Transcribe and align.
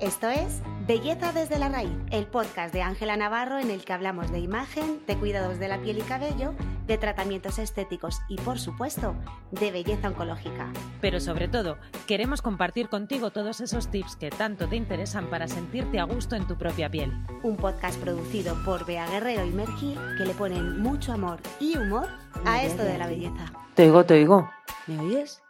Esto 0.00 0.28
es 0.28 0.62
Belleza 0.86 1.32
desde 1.32 1.58
la 1.58 1.68
raíz, 1.68 1.90
el 2.12 2.28
podcast 2.28 2.72
de 2.72 2.82
Ángela 2.82 3.16
Navarro 3.16 3.58
en 3.58 3.68
el 3.68 3.84
que 3.84 3.92
hablamos 3.92 4.30
de 4.30 4.38
imagen, 4.38 5.04
de 5.08 5.18
cuidados 5.18 5.58
de 5.58 5.66
la 5.66 5.80
piel 5.80 5.98
y 5.98 6.02
cabello, 6.02 6.54
de 6.86 6.98
tratamientos 6.98 7.58
estéticos 7.58 8.20
y, 8.28 8.36
por 8.36 8.60
supuesto, 8.60 9.16
de 9.50 9.72
belleza 9.72 10.06
oncológica. 10.08 10.72
Pero 11.00 11.18
sobre 11.18 11.48
todo, 11.48 11.78
queremos 12.06 12.42
compartir 12.42 12.88
contigo 12.88 13.32
todos 13.32 13.60
esos 13.60 13.88
tips 13.90 14.14
que 14.14 14.30
tanto 14.30 14.68
te 14.68 14.76
interesan 14.76 15.28
para 15.30 15.48
sentirte 15.48 15.98
a 15.98 16.04
gusto 16.04 16.36
en 16.36 16.46
tu 16.46 16.56
propia 16.56 16.88
piel. 16.88 17.12
Un 17.42 17.56
podcast 17.56 18.00
producido 18.00 18.56
por 18.64 18.86
Bea 18.86 19.10
Guerrero 19.10 19.44
y 19.44 19.50
Mergil 19.50 19.98
que 20.16 20.24
le 20.24 20.34
ponen 20.34 20.80
mucho 20.80 21.12
amor 21.12 21.40
y 21.58 21.76
humor 21.76 22.06
a 22.44 22.62
esto 22.62 22.84
de 22.84 22.98
la 22.98 23.08
belleza. 23.08 23.52
Te 23.74 23.82
oigo, 23.82 24.04
te 24.04 24.14
oigo. 24.14 24.48
¿Me 24.86 25.00
oyes? 25.00 25.42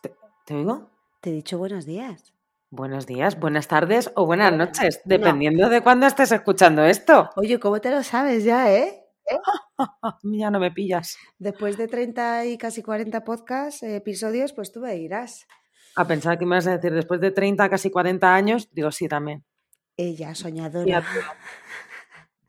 ¿Te, 0.00 0.12
te 0.44 0.54
oigo? 0.56 0.90
Te 1.20 1.30
he 1.30 1.32
dicho 1.32 1.56
buenos 1.56 1.86
días. 1.86 2.32
Buenos 2.74 3.06
días, 3.06 3.38
buenas 3.38 3.68
tardes 3.68 4.10
o 4.16 4.24
buenas 4.24 4.50
noches, 4.50 5.02
dependiendo 5.04 5.68
de 5.68 5.82
cuándo 5.82 6.06
estés 6.06 6.32
escuchando 6.32 6.82
esto. 6.86 7.28
Oye, 7.36 7.60
¿cómo 7.60 7.82
te 7.82 7.90
lo 7.90 8.02
sabes 8.02 8.44
ya, 8.44 8.72
eh? 8.72 9.04
ya 10.22 10.50
no 10.50 10.58
me 10.58 10.70
pillas. 10.70 11.18
Después 11.38 11.76
de 11.76 11.86
30 11.86 12.46
y 12.46 12.56
casi 12.56 12.82
40 12.82 13.24
podcasts, 13.24 13.82
eh, 13.82 13.96
episodios, 13.96 14.54
pues 14.54 14.72
tú 14.72 14.80
me 14.80 14.94
dirás. 14.94 15.46
A 15.96 16.06
pensar 16.06 16.38
que 16.38 16.46
me 16.46 16.56
vas 16.56 16.66
a 16.66 16.78
decir 16.78 16.94
después 16.94 17.20
de 17.20 17.30
30, 17.30 17.68
casi 17.68 17.90
40 17.90 18.34
años, 18.34 18.70
digo 18.72 18.90
sí 18.90 19.06
también. 19.06 19.44
Ella, 19.98 20.34
soñadora. 20.34 21.04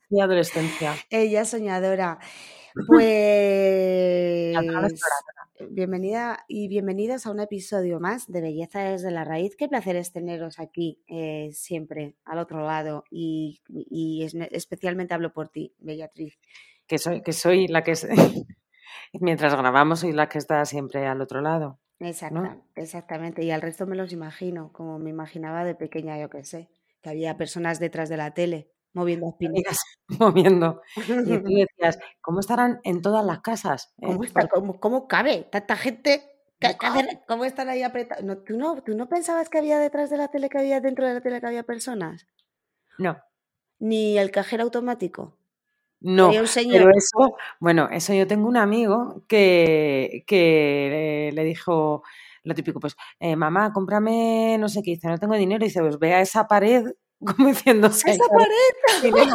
Mi 0.10 0.22
adolescencia. 0.22 0.96
Ella, 1.10 1.44
soñadora. 1.44 2.20
Pues 2.88 4.56
bienvenida 5.70 6.44
y 6.48 6.68
bienvenidos 6.68 7.26
a 7.26 7.32
un 7.32 7.40
episodio 7.40 8.00
más 8.00 8.32
de 8.32 8.42
Belleza 8.42 8.82
desde 8.82 9.12
la 9.12 9.24
Raíz. 9.24 9.56
Qué 9.56 9.68
placer 9.68 9.96
es 9.96 10.12
teneros 10.12 10.60
aquí 10.60 11.04
eh, 11.08 11.50
siempre 11.54 12.16
al 12.26 12.40
otro 12.40 12.66
lado 12.66 13.04
y, 13.10 13.62
y 13.68 14.24
es, 14.24 14.36
especialmente 14.52 15.14
hablo 15.14 15.34
por 15.34 15.50
ti, 15.50 15.74
Bellatriz. 15.80 16.40
Que 16.88 16.98
soy, 16.98 17.22
que 17.22 17.34
soy 17.34 17.68
la 17.68 17.84
que 17.84 17.92
es, 17.92 18.08
mientras 19.14 19.56
grabamos 19.56 20.02
soy 20.02 20.12
la 20.12 20.30
que 20.30 20.38
está 20.38 20.64
siempre 20.66 21.06
al 21.06 21.22
otro 21.22 21.42
lado. 21.42 21.80
Exacta, 22.00 22.40
¿no? 22.40 22.66
Exactamente, 22.76 23.44
y 23.44 23.52
al 23.52 23.62
resto 23.62 23.86
me 23.88 23.96
los 23.96 24.12
imagino, 24.12 24.72
como 24.74 25.00
me 25.00 25.10
imaginaba 25.10 25.64
de 25.64 25.76
pequeña, 25.76 26.20
yo 26.20 26.30
que 26.30 26.44
sé, 26.44 26.70
que 27.02 27.10
había 27.10 27.38
personas 27.38 27.80
detrás 27.80 28.10
de 28.10 28.18
la 28.18 28.34
tele 28.34 28.72
moviendo 28.94 29.30
espinillas. 29.30 29.80
moviendo. 30.20 30.82
Y 30.96 31.02
tú 31.02 31.50
decías, 31.68 32.00
¿cómo 32.22 32.40
estarán 32.40 32.80
en 32.84 33.02
todas 33.02 33.26
las 33.26 33.42
casas? 33.42 33.94
¿Cómo, 34.02 34.24
está, 34.24 34.48
cómo, 34.48 34.80
cómo 34.80 35.08
cabe 35.08 35.48
tanta 35.52 35.76
gente? 35.76 36.30
¿Cómo 37.28 37.46
están 37.46 37.70
ahí 37.70 37.84
apretados? 37.84 38.24
No, 38.24 38.38
¿tú, 38.38 38.58
no, 38.58 38.82
¿Tú 38.84 38.96
no 38.96 39.10
pensabas 39.10 39.50
que 39.50 39.58
había 39.58 39.80
detrás 39.80 40.10
de 40.10 40.18
la 40.18 40.30
tele, 40.30 40.50
que 40.50 40.60
había 40.60 40.80
dentro 40.80 41.06
de 41.06 41.14
la 41.16 41.22
tele, 41.22 41.42
que 41.42 41.48
había 41.48 41.64
personas? 41.64 42.26
No. 42.98 43.18
¿Ni 43.80 44.18
el 44.18 44.32
cajero 44.32 44.64
automático? 44.64 45.38
No, 46.00 46.32
pero 46.32 46.90
eso, 46.94 47.38
bueno, 47.62 47.88
eso 47.90 48.14
yo 48.14 48.28
tengo 48.28 48.50
un 48.50 48.58
amigo 48.58 49.24
que, 49.28 50.26
que 50.28 51.32
le 51.34 51.44
dijo 51.46 52.04
lo 52.44 52.54
típico, 52.54 52.82
pues, 52.82 52.98
eh, 53.20 53.38
mamá, 53.38 53.72
cómprame 53.72 54.58
no 54.60 54.68
sé 54.68 54.82
qué, 54.84 54.92
dice, 54.92 55.08
no 55.08 55.18
tengo 55.18 55.36
dinero, 55.36 55.64
y 55.64 55.70
dice, 55.70 55.80
pues 55.80 55.98
ve 56.00 56.14
a 56.14 56.22
esa 56.22 56.46
pared 56.48 56.84
como 57.26 57.50
diciendo 57.50 57.88
esa 57.88 58.06
pared. 58.08 59.30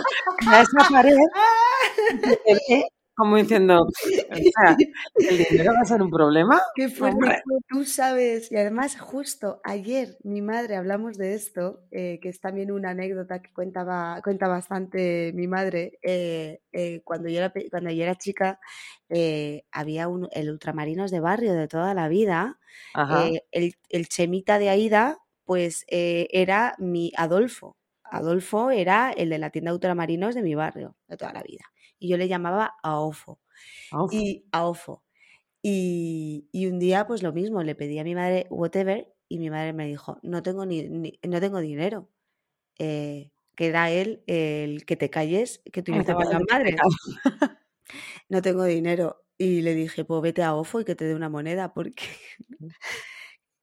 A 0.47 0.63
esa 0.63 0.89
pared 0.91 1.17
como 3.19 3.37
diciendo 3.37 3.89
el 4.31 5.39
dinero 5.51 5.73
va 5.75 5.81
a 5.81 5.85
ser 5.85 6.01
un 6.01 6.11
problema 6.11 6.63
qué 6.77 6.89
fuerte 6.89 7.43
tú 7.69 7.85
sabes 7.85 8.51
y 8.53 8.57
además 8.57 8.99
justo 8.99 9.61
ayer 9.65 10.17
mi 10.23 10.41
madre 10.41 10.77
hablamos 10.77 11.19
de 11.19 11.35
esto 11.35 11.81
eh, 11.91 12.21
que 12.23 12.29
es 12.29 12.41
también 12.41 12.71
una 12.71 12.91
anécdota 12.91 13.43
que 13.43 13.53
cuenta, 13.53 14.21
cuenta 14.23 14.47
bastante 14.47 15.33
mi 15.35 15.49
madre 15.49 15.99
eh, 16.01 16.61
eh, 16.71 17.01
cuando 17.03 17.29
yo 17.29 17.39
era 17.39 17.53
cuando 17.71 17.91
yo 17.91 18.05
era 18.05 18.15
chica 18.15 18.61
había 19.73 20.07
un, 20.07 20.29
el 20.31 20.51
ultramarinos 20.51 21.11
de 21.11 21.19
barrio 21.19 21.55
de 21.55 21.67
toda 21.67 21.95
la 21.95 22.07
vida 22.07 22.61
el, 23.51 23.75
el 23.89 24.09
chemita 24.09 24.61
de 24.61 24.69
Aida 24.69 25.19
pues 25.49 25.87
eh, 25.89 26.29
era 26.31 26.75
mi 26.77 27.11
Adolfo. 27.17 27.79
Adolfo 28.05 28.71
era 28.71 29.11
el 29.11 29.31
de 29.31 29.39
la 29.39 29.49
tienda 29.49 29.71
de 29.71 29.77
ultramarinos 29.77 30.35
de 30.35 30.43
mi 30.43 30.55
barrio, 30.55 30.95
de 31.09 31.17
toda 31.17 31.33
la 31.33 31.43
vida. 31.43 31.65
Y 31.99 32.11
yo 32.11 32.19
le 32.19 32.29
llamaba 32.29 32.75
Aofo. 32.83 33.41
Aofo. 33.91 34.15
Y 34.15 34.45
Aofo. 34.53 35.03
Y, 35.63 36.51
y, 36.53 36.67
un 36.67 36.79
día, 36.79 37.07
pues 37.07 37.23
lo 37.23 37.33
mismo, 37.33 37.63
le 37.63 37.75
pedí 37.75 37.99
a 37.99 38.05
mi 38.05 38.15
madre 38.15 38.47
whatever 38.51 39.11
y 39.27 39.39
mi 39.39 39.49
madre 39.49 39.73
me 39.73 39.87
dijo, 39.87 40.19
no 40.23 40.43
tengo, 40.43 40.67
ni, 40.67 40.87
ni 40.87 41.19
no 41.27 41.41
tengo 41.41 41.61
dinero. 41.61 42.11
Eh, 42.79 43.31
que 43.57 43.69
era 43.69 43.91
él 43.91 44.23
el 44.27 44.85
que 44.85 44.97
te 44.97 45.09
calles, 45.09 45.63
que 45.73 45.81
utilizaban 45.81 46.29
las 46.29 46.43
madres. 46.51 46.77
no 48.29 48.43
tengo 48.43 48.65
dinero. 48.65 49.25
Y 49.39 49.63
le 49.63 49.75
dije, 49.75 50.05
pues 50.05 50.21
vete 50.21 50.43
a 50.43 50.55
Ofo 50.55 50.83
y 50.83 50.85
que 50.85 50.95
te 50.95 51.07
dé 51.07 51.15
una 51.15 51.31
moneda, 51.31 51.73
porque 51.73 52.05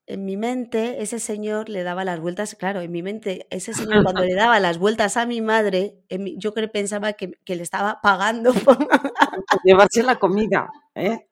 en 0.07 0.25
mi 0.25 0.37
mente 0.37 1.01
ese 1.01 1.19
señor 1.19 1.69
le 1.69 1.83
daba 1.83 2.03
las 2.05 2.19
vueltas, 2.19 2.55
claro, 2.55 2.81
en 2.81 2.91
mi 2.91 3.01
mente 3.01 3.47
ese 3.49 3.73
señor 3.73 4.03
cuando 4.03 4.23
le 4.23 4.33
daba 4.35 4.59
las 4.59 4.77
vueltas 4.77 5.17
a 5.17 5.25
mi 5.25 5.41
madre, 5.41 6.03
mi, 6.09 6.37
yo 6.37 6.53
creo 6.53 6.71
pensaba 6.71 7.13
que, 7.13 7.31
que, 7.43 7.55
le 7.55 7.63
estaba 7.63 7.99
pagando 8.01 8.53
por 8.53 8.77
llevarse 9.63 10.03
la 10.03 10.17
comida, 10.17 10.69
¿eh? 10.95 11.27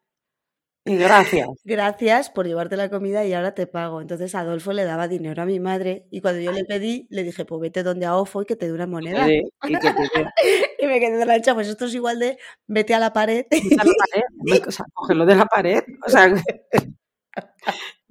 Y 0.85 0.97
gracias. 0.97 1.47
Gracias 1.63 2.29
por 2.29 2.45
llevarte 2.45 2.75
la 2.75 2.89
comida 2.89 3.23
y 3.23 3.33
ahora 3.33 3.53
te 3.53 3.67
pago. 3.67 4.01
Entonces 4.01 4.35
Adolfo 4.35 4.73
le 4.73 4.83
daba 4.83 5.07
dinero 5.07 5.41
a 5.41 5.45
mi 5.45 5.59
madre 5.59 6.07
y 6.11 6.19
cuando 6.19 6.41
yo 6.41 6.51
le 6.51 6.65
pedí, 6.65 7.07
le 7.09 7.23
dije, 7.23 7.45
pues 7.45 7.61
vete 7.61 7.83
donde 7.83 8.05
a 8.05 8.17
Ofo 8.17 8.41
y 8.41 8.45
que 8.45 8.57
te 8.57 8.65
dé 8.65 8.73
una 8.73 8.85
moneda. 8.87 9.31
Y, 9.31 9.43
y, 9.63 9.79
que 9.79 9.93
te 9.93 10.09
y 10.79 10.87
me 10.87 10.99
quedé 10.99 11.17
de 11.17 11.25
la 11.25 11.37
hecha, 11.37 11.53
pues 11.53 11.69
esto 11.69 11.85
es 11.85 11.95
igual 11.95 12.19
de 12.19 12.37
vete 12.67 12.93
a 12.93 12.99
la 12.99 13.13
pared. 13.13 13.45
A 13.49 13.85
la 13.85 13.93
pared, 14.11 14.67
o 14.67 14.71
sea, 14.71 14.85
cógelo 14.93 15.25
de 15.25 15.35
la 15.35 15.45
pared. 15.45 15.83
O 16.05 16.09
sea, 16.09 16.33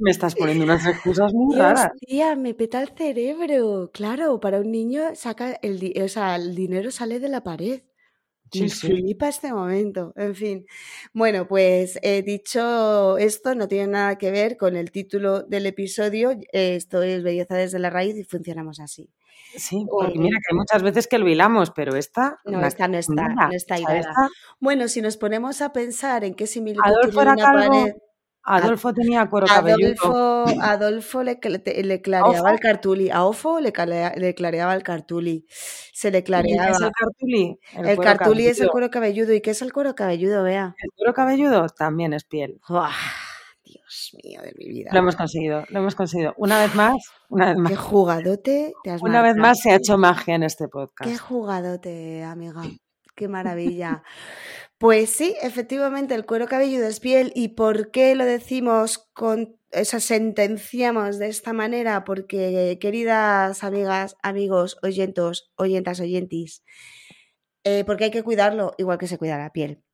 me 0.02 0.10
estás 0.10 0.34
poniendo 0.34 0.64
unas 0.64 0.86
excusas 0.86 1.32
muy 1.32 1.56
raras. 1.56 1.90
Tía, 2.00 2.36
me 2.36 2.54
peta 2.54 2.82
el 2.82 2.88
cerebro. 2.88 3.90
Claro, 3.92 4.40
para 4.40 4.60
un 4.60 4.70
niño 4.70 5.14
saca 5.14 5.52
el, 5.62 5.94
o 6.02 6.08
sea, 6.08 6.36
el 6.36 6.54
dinero 6.54 6.90
sale 6.90 7.20
de 7.20 7.28
la 7.28 7.42
pared. 7.42 7.82
Sí, 8.50 8.62
me 8.62 8.68
sí. 8.68 8.86
flipa 8.88 9.28
este 9.28 9.52
momento. 9.52 10.12
En 10.16 10.34
fin. 10.34 10.66
Bueno, 11.14 11.48
pues 11.48 11.98
he 12.02 12.22
dicho 12.22 13.16
esto, 13.16 13.54
no 13.54 13.66
tiene 13.66 13.86
nada 13.86 14.18
que 14.18 14.30
ver 14.30 14.56
con 14.58 14.76
el 14.76 14.90
título 14.90 15.42
del 15.42 15.66
episodio. 15.66 16.38
Esto 16.52 17.02
es 17.02 17.22
Belleza 17.22 17.54
desde 17.54 17.78
la 17.78 17.88
raíz 17.88 18.16
y 18.18 18.24
funcionamos 18.24 18.80
así. 18.80 19.08
Sí, 19.56 19.86
porque 19.90 20.18
mira 20.18 20.38
que 20.38 20.54
hay 20.54 20.56
muchas 20.56 20.82
veces 20.82 21.06
que 21.06 21.18
lo 21.18 21.28
hilamos, 21.28 21.70
pero 21.70 21.94
esta. 21.96 22.40
No, 22.44 22.64
esta 22.66 22.88
no 22.88 22.98
está, 22.98 23.28
no 23.28 23.52
está 23.52 23.78
hilada. 23.78 24.14
Bueno, 24.60 24.88
si 24.88 25.02
nos 25.02 25.16
ponemos 25.16 25.60
a 25.62 25.72
pensar 25.72 26.24
en 26.24 26.34
qué 26.34 26.46
similitud 26.46 26.82
tiene 27.10 27.20
una 27.20 27.36
calvo. 27.36 27.68
pared. 27.68 27.94
Adolfo 28.44 28.92
tenía 28.92 29.28
cuero 29.28 29.46
cabelludo. 29.46 30.44
Adolfo, 30.44 30.62
Adolfo 30.62 31.22
le, 31.22 31.38
le, 31.84 32.02
clareaba 32.02 32.30
¿Ofo? 32.40 32.48
el 32.48 32.60
cartuli. 32.60 33.10
A 33.10 33.24
Ofo 33.24 33.60
le, 33.60 33.72
clareaba 33.72 34.74
el 34.74 34.82
cartuli. 34.82 35.46
Se 35.92 36.10
le 36.10 36.18
¿Y 36.18 36.22
clareaba. 36.22 36.70
es 36.70 36.80
el 36.80 36.90
cartuli? 36.90 37.58
El, 37.74 37.98
cartuli 37.98 38.46
es 38.46 38.60
el 38.60 38.68
cuero 38.68 38.90
cabelludo. 38.90 39.32
¿Y 39.32 39.40
qué 39.40 39.50
es 39.50 39.62
el 39.62 39.72
cuero 39.72 39.94
cabelludo, 39.94 40.42
Vea? 40.42 40.74
El 40.78 40.90
cuero 40.96 41.14
cabelludo 41.14 41.66
también 41.68 42.12
es 42.12 42.24
piel. 42.24 42.60
¡Uah! 42.68 42.90
Dios 43.64 44.10
mío 44.22 44.42
de 44.42 44.52
mi 44.58 44.68
vida. 44.68 44.90
Lo 44.92 44.98
hemos 44.98 45.16
conseguido, 45.16 45.64
lo 45.68 45.78
hemos 45.78 45.94
conseguido. 45.94 46.34
Una 46.36 46.60
vez 46.60 46.74
más, 46.74 46.96
una 47.28 47.46
vez 47.46 47.54
Qué 47.54 47.74
más. 47.74 47.78
jugadote 47.78 48.72
te 48.82 48.90
has 48.90 49.00
Una 49.02 49.22
vez 49.22 49.36
más 49.36 49.60
se 49.60 49.70
ha 49.70 49.76
hecho 49.76 49.96
magia 49.96 50.34
en 50.34 50.42
este 50.42 50.64
Qué 50.64 50.68
podcast. 50.68 51.18
jugadote, 51.20 52.22
amiga. 52.24 52.62
Qué 53.14 53.28
maravilla. 53.28 54.02
Pues 54.82 55.10
sí, 55.10 55.36
efectivamente, 55.40 56.16
el 56.16 56.26
cuero 56.26 56.48
cabelludo 56.48 56.88
es 56.88 56.98
piel. 56.98 57.30
¿Y 57.36 57.50
por 57.50 57.92
qué 57.92 58.16
lo 58.16 58.24
decimos 58.24 58.98
con 59.14 59.56
esa 59.70 60.00
sentenciamos 60.00 61.20
de 61.20 61.28
esta 61.28 61.52
manera? 61.52 62.02
Porque, 62.02 62.78
queridas 62.80 63.62
amigas, 63.62 64.16
amigos, 64.24 64.78
oyentos, 64.82 65.52
oyentas, 65.54 66.00
oyentis, 66.00 66.64
eh, 67.62 67.84
porque 67.86 68.06
hay 68.06 68.10
que 68.10 68.24
cuidarlo 68.24 68.74
igual 68.76 68.98
que 68.98 69.06
se 69.06 69.18
cuida 69.18 69.38
la 69.38 69.52
piel. 69.52 69.84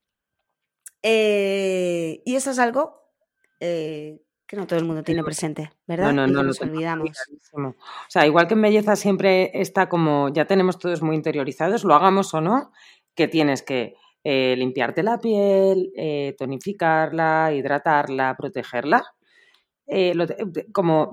Eh, 1.02 2.22
y 2.24 2.36
eso 2.36 2.52
es 2.52 2.58
algo 2.58 3.12
eh, 3.60 4.22
que 4.46 4.56
no 4.56 4.66
todo 4.66 4.78
el 4.78 4.86
mundo 4.86 5.02
tiene 5.02 5.22
presente, 5.22 5.70
¿verdad? 5.86 6.14
No, 6.14 6.26
no, 6.26 6.28
Y 6.28 6.32
no, 6.32 6.42
nos 6.44 6.62
olvidamos. 6.62 7.10
O 7.52 7.74
sea, 8.08 8.24
igual 8.24 8.48
que 8.48 8.54
en 8.54 8.62
belleza 8.62 8.96
siempre 8.96 9.50
está 9.52 9.90
como, 9.90 10.32
ya 10.32 10.46
tenemos 10.46 10.78
todos 10.78 11.02
muy 11.02 11.14
interiorizados, 11.14 11.84
lo 11.84 11.94
hagamos 11.94 12.32
o 12.32 12.40
no, 12.40 12.72
que 13.14 13.28
tienes 13.28 13.62
que 13.62 13.94
eh, 14.30 14.54
limpiarte 14.56 15.02
la 15.02 15.18
piel, 15.18 15.90
eh, 15.96 16.34
tonificarla, 16.38 17.52
hidratarla, 17.54 18.34
protegerla. 18.36 19.02
Eh, 19.86 20.12
lo 20.14 20.26
como 20.72 21.12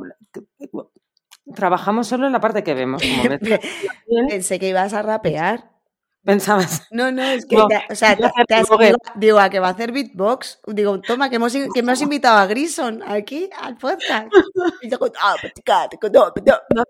trabajamos 1.56 2.07
solo 2.07 2.25
en 2.27 2.33
la 2.33 2.39
parte 2.39 2.63
que 2.63 2.73
vemos. 2.73 3.01
Como 3.01 3.23
Pensé 4.29 4.59
que 4.59 4.69
ibas 4.69 4.94
a 4.94 5.01
rapear. 5.01 5.71
pensabas, 6.23 6.88
No, 6.91 7.12
no, 7.12 7.21
es 7.23 7.45
que, 7.45 7.56
No, 7.56 7.67
te- 7.67 7.83
o 7.89 7.95
sea, 7.95 8.15
voy 8.15 8.25
a 8.25 8.29
te, 8.29 8.33
hacer 8.33 8.45
te 8.47 8.56
has 8.56 8.69
digo, 8.69 8.77
digo, 9.15 9.39
a 9.39 9.50
que 9.50 9.59
va 9.59 9.67
a 9.67 9.71
hacer 9.71 9.91
beatbox. 9.91 10.59
Digo, 10.67 11.00
toma, 11.01 11.29
que 11.29 11.35
hemos, 11.38 11.53
que 11.53 11.79
hemos 11.79 12.01
invitado 12.07 12.38
a 12.39 12.47
Grison 12.47 13.01
aquí 13.06 13.50
al 13.62 13.77
podcast. 13.77 14.27
Y 14.81 14.89
yo, 14.89 14.97
"Ah, 15.21 15.35
tica, 15.53 15.88
no, 16.12 16.29
no". 16.75 16.83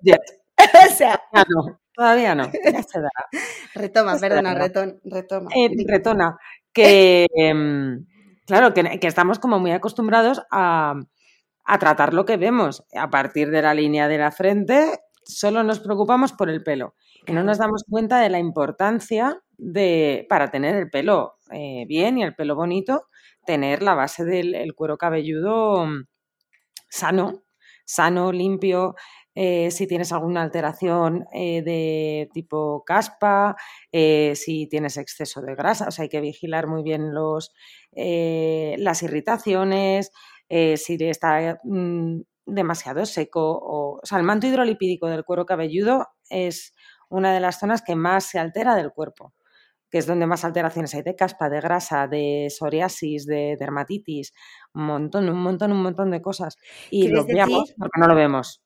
o 0.88 0.96
sea, 0.96 1.22
no, 1.50 1.80
todavía 1.96 2.36
no. 2.36 2.56
Ya 2.64 2.84
se 2.84 3.00
dará. 3.00 3.30
retoma, 3.76 4.20
perdona, 4.20 4.56
reton- 4.56 5.00
retoma. 5.06 5.50
Eh, 5.56 5.70
retona, 5.88 6.38
que 6.74 7.28
em, 7.36 8.06
claro, 8.46 8.74
que, 8.74 9.00
que 9.00 9.08
estamos 9.08 9.40
como 9.40 9.60
muy 9.60 9.72
acostumbrados 9.72 10.42
a, 10.52 10.96
a 11.66 11.80
tratar 11.80 12.14
lo 12.14 12.26
que 12.26 12.38
vemos. 12.38 12.84
A 12.96 13.10
partir 13.10 13.50
de 13.52 13.62
la 13.62 13.74
línea 13.74 14.08
de 14.08 14.18
la 14.18 14.32
frente, 14.32 15.00
solo 15.26 15.64
nos 15.64 15.80
preocupamos 15.80 16.34
por 16.34 16.50
el 16.50 16.64
pelo. 16.64 16.96
Y 17.28 17.34
no 17.34 17.44
nos 17.44 17.58
damos 17.58 17.84
cuenta 17.90 18.20
de 18.20 18.30
la 18.30 18.40
importancia 18.40 19.40
de, 19.58 20.26
para 20.30 20.52
tener 20.52 20.76
el 20.76 20.90
pelo 20.90 21.38
eh, 21.52 21.86
bien 21.88 22.18
y 22.20 22.24
el 22.24 22.36
pelo 22.36 22.56
bonito, 22.56 23.08
tener 23.46 23.82
la 23.84 23.96
base 23.96 24.26
del 24.26 24.54
el 24.56 24.76
cuero 24.76 24.98
cabelludo 24.98 25.86
mm, 25.88 26.06
sano, 26.90 27.44
sano, 27.86 28.32
limpio. 28.32 28.96
Eh, 29.36 29.70
si 29.70 29.86
tienes 29.86 30.14
alguna 30.14 30.42
alteración 30.42 31.26
eh, 31.34 31.62
de 31.62 32.30
tipo 32.34 32.84
caspa, 32.86 33.56
eh, 33.92 34.34
si 34.36 34.68
tienes 34.68 34.98
exceso 34.98 35.42
de 35.42 35.56
grasa, 35.56 35.90
o 35.90 35.92
sea, 35.92 36.04
hay 36.04 36.10
que 36.10 36.22
vigilar 36.22 36.68
muy 36.68 36.84
bien 36.84 37.14
los, 37.14 37.54
eh, 37.92 38.76
las 38.80 39.04
irritaciones, 39.04 40.12
si 40.50 40.98
está 41.02 41.60
mm, 41.64 42.22
demasiado 42.46 43.06
seco. 43.06 43.60
O, 43.62 44.00
o 44.02 44.06
sea, 44.06 44.18
el 44.20 44.24
manto 44.24 44.48
hidrolipídico 44.48 45.08
del 45.08 45.26
cuero 45.26 45.46
cabelludo 45.46 46.08
es 46.30 46.74
una 47.10 47.34
de 47.34 47.40
las 47.40 47.60
zonas 47.60 47.82
que 47.82 47.96
más 47.96 48.26
se 48.26 48.40
altera 48.40 48.76
del 48.76 48.92
cuerpo, 48.92 49.34
que 49.90 49.98
es 49.98 50.06
donde 50.06 50.28
más 50.28 50.46
alteraciones 50.46 50.94
hay 50.96 51.04
de 51.04 51.16
caspa, 51.16 51.50
de 51.50 51.62
grasa, 51.62 52.08
de 52.08 52.48
psoriasis, 52.50 53.26
de 53.26 53.58
dermatitis, 53.60 54.34
un 54.74 54.86
montón, 54.86 55.30
un 55.30 55.42
montón, 55.42 55.72
un 55.72 55.84
montón 55.84 56.12
de 56.12 56.22
cosas. 56.22 56.58
Y 56.90 57.08
¿Quieres 57.08 57.20
lo 57.20 57.26
veamos 57.26 57.74
porque 57.78 58.00
no 58.00 58.08
lo 58.08 58.16
vemos. 58.16 58.65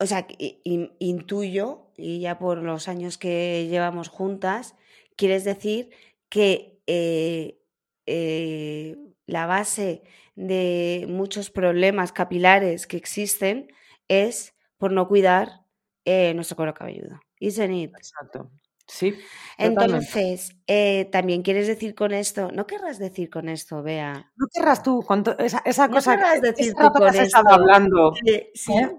O 0.00 0.06
sea, 0.06 0.26
in- 0.64 0.92
intuyo, 1.00 1.90
y 1.96 2.20
ya 2.20 2.38
por 2.38 2.58
los 2.62 2.86
años 2.88 3.18
que 3.18 3.66
llevamos 3.68 4.08
juntas, 4.08 4.76
quieres 5.16 5.44
decir 5.44 5.90
que 6.28 6.80
eh, 6.86 7.58
eh, 8.06 8.96
la 9.26 9.46
base 9.46 10.04
de 10.36 11.06
muchos 11.08 11.50
problemas 11.50 12.12
capilares 12.12 12.86
que 12.86 12.96
existen 12.96 13.68
es 14.08 14.54
por 14.78 14.92
no 14.92 15.08
cuidar 15.08 15.62
eh, 16.04 16.32
nuestro 16.34 16.56
cuero 16.56 16.74
cabelludo. 16.74 17.20
Isn't 17.40 17.72
it? 17.74 17.90
Exacto. 17.96 18.50
Sí. 18.88 19.16
Entonces, 19.58 20.56
eh, 20.66 21.08
también 21.12 21.42
quieres 21.42 21.66
decir 21.66 21.94
con 21.94 22.12
esto, 22.12 22.50
¿no 22.52 22.66
querrás 22.66 22.98
decir 22.98 23.28
con 23.28 23.48
esto, 23.50 23.82
Bea? 23.82 24.32
¿No 24.36 24.46
querrás 24.52 24.82
tú 24.82 25.02
con 25.02 25.22
to- 25.24 25.38
esa, 25.38 25.62
esa 25.66 25.88
¿No 25.88 25.94
cosa 25.94 26.16
querrás 26.16 26.40
que 26.40 26.46
decir 26.52 26.72
tú 26.74 26.88
con 26.92 27.06
has 27.08 27.16
estado 27.16 27.44
esto? 27.48 27.54
hablando? 27.60 28.14
Que 28.24 28.50
si 28.54 28.72
¿Eh? 28.72 28.76
Ahora 28.84 28.96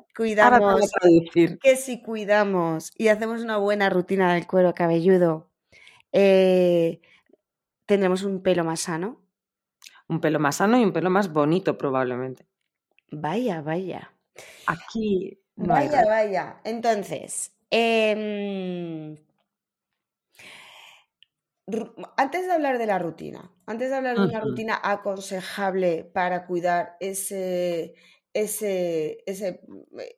te 0.59 0.63
voy 0.63 0.81
cuidamos 0.85 0.91
que 1.61 1.75
si 1.75 2.01
cuidamos 2.03 2.91
y 2.95 3.07
hacemos 3.07 3.41
una 3.41 3.57
buena 3.57 3.89
rutina 3.89 4.33
del 4.35 4.45
cuero 4.45 4.73
cabelludo, 4.75 5.49
eh, 6.11 7.01
tendremos 7.85 8.23
un 8.23 8.43
pelo 8.43 8.63
más 8.63 8.81
sano. 8.81 9.21
Un 10.07 10.19
pelo 10.21 10.39
más 10.39 10.57
sano 10.57 10.77
y 10.79 10.83
un 10.83 10.91
pelo 10.93 11.09
más 11.09 11.31
bonito, 11.33 11.77
probablemente. 11.77 12.45
Vaya, 13.11 13.61
vaya. 13.61 14.11
Aquí 14.67 15.39
no 15.55 15.73
hay 15.73 15.87
Vaya, 15.87 16.05
vaya. 16.05 16.61
Entonces, 16.63 17.53
ru- 17.71 19.19
antes 22.17 22.45
de 22.45 22.51
hablar 22.51 22.77
de 22.77 22.85
la 22.85 22.99
rutina, 22.99 23.51
antes 23.65 23.89
de 23.89 23.95
hablar 23.95 24.17
de 24.17 24.23
una 24.25 24.39
rutina 24.39 24.79
aconsejable 24.81 26.03
para 26.13 26.45
cuidar 26.45 26.95
ese, 26.99 27.93
ese, 28.33 29.23
ese 29.25 29.61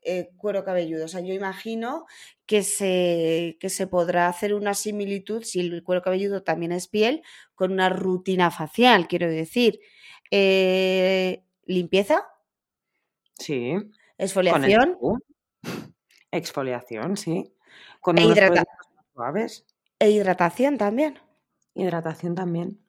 eh, 0.03 0.31
cuero 0.37 0.63
cabelludo, 0.63 1.05
o 1.05 1.07
sea, 1.07 1.21
yo 1.21 1.33
imagino 1.33 2.05
que 2.45 2.63
se, 2.63 3.57
que 3.59 3.69
se 3.69 3.87
podrá 3.87 4.27
hacer 4.27 4.53
una 4.53 4.73
similitud, 4.73 5.43
si 5.43 5.59
el 5.61 5.83
cuero 5.83 6.01
cabelludo 6.01 6.43
también 6.43 6.71
es 6.71 6.87
piel, 6.87 7.21
con 7.55 7.71
una 7.71 7.89
rutina 7.89 8.51
facial, 8.51 9.07
quiero 9.07 9.29
decir. 9.29 9.79
Eh, 10.31 11.43
limpieza, 11.65 12.27
Sí. 13.37 13.71
El 13.71 13.91
exfoliación. 16.29 17.17
sí. 17.17 17.53
Con 17.99 18.17
E 18.17 18.25
unos 18.25 18.37
hidrata- 18.37 18.65
suaves. 19.13 19.65
E 19.99 20.09
hidratación 20.11 20.77
también. 20.77 21.19
Hidratación 21.75 22.33
también. 22.35 22.79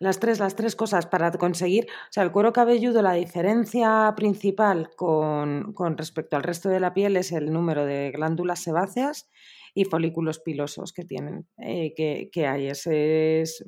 Las 0.00 0.20
tres, 0.20 0.38
las 0.38 0.54
tres 0.54 0.76
cosas 0.76 1.06
para 1.06 1.32
conseguir, 1.32 1.86
o 1.90 2.12
sea, 2.12 2.22
el 2.22 2.30
cuero 2.30 2.52
cabelludo, 2.52 3.02
la 3.02 3.14
diferencia 3.14 4.12
principal 4.16 4.90
con, 4.96 5.72
con 5.72 5.96
respecto 5.98 6.36
al 6.36 6.44
resto 6.44 6.68
de 6.68 6.78
la 6.78 6.94
piel 6.94 7.16
es 7.16 7.32
el 7.32 7.52
número 7.52 7.84
de 7.84 8.12
glándulas 8.12 8.60
sebáceas 8.62 9.28
y 9.74 9.84
folículos 9.86 10.38
pilosos 10.38 10.92
que 10.92 11.04
tienen, 11.04 11.48
eh, 11.58 11.94
que, 11.96 12.30
que 12.32 12.46
hay. 12.46 12.68
Ese 12.68 13.40
es- 13.42 13.64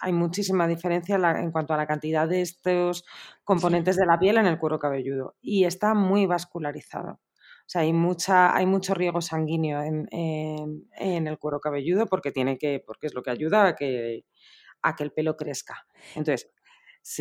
hay 0.00 0.12
muchísima 0.12 0.66
diferencia 0.66 1.16
en 1.16 1.52
cuanto 1.52 1.72
a 1.74 1.76
la 1.76 1.86
cantidad 1.86 2.28
de 2.28 2.40
estos 2.42 3.04
componentes 3.44 3.94
de 3.96 4.06
la 4.06 4.18
piel 4.18 4.38
en 4.38 4.46
el 4.46 4.58
cuero 4.58 4.78
cabelludo 4.80 5.36
y 5.40 5.64
está 5.66 5.94
muy 5.94 6.26
vascularizado. 6.26 7.20
Sea, 7.70 7.82
hay, 7.82 7.92
mucha, 7.92 8.56
hay 8.56 8.66
mucho 8.66 8.94
riego 8.94 9.20
sanguíneo 9.20 9.80
en, 9.80 10.88
el 10.98 11.38
cuero 11.38 11.60
cabelludo 11.60 12.06
porque, 12.06 12.32
tiene 12.32 12.58
que, 12.58 12.82
porque 12.84 13.06
es 13.06 13.14
lo 13.14 13.22
que 13.22 13.30
ayuda 13.30 13.68
a 13.68 13.76
que, 13.76 14.24
el 14.98 15.12
pelo 15.12 15.36
crezca. 15.36 15.86
Entonces, 16.16 16.50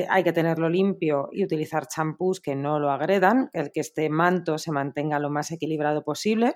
hay 0.10 0.24
que 0.24 0.34
tenerlo 0.34 0.68
limpio 0.68 1.30
y 1.32 1.44
utilizar 1.44 1.88
champús 1.88 2.42
que 2.42 2.56
no 2.56 2.80
lo 2.80 2.90
agredan, 2.90 3.52
el 3.54 3.72
que 3.72 3.82
este 3.82 4.10
manto 4.10 4.58
se 4.58 4.72
mantenga 4.72 5.20
lo 5.20 5.30
más 5.30 5.52
equilibrado 5.52 6.04
posible. 6.04 6.56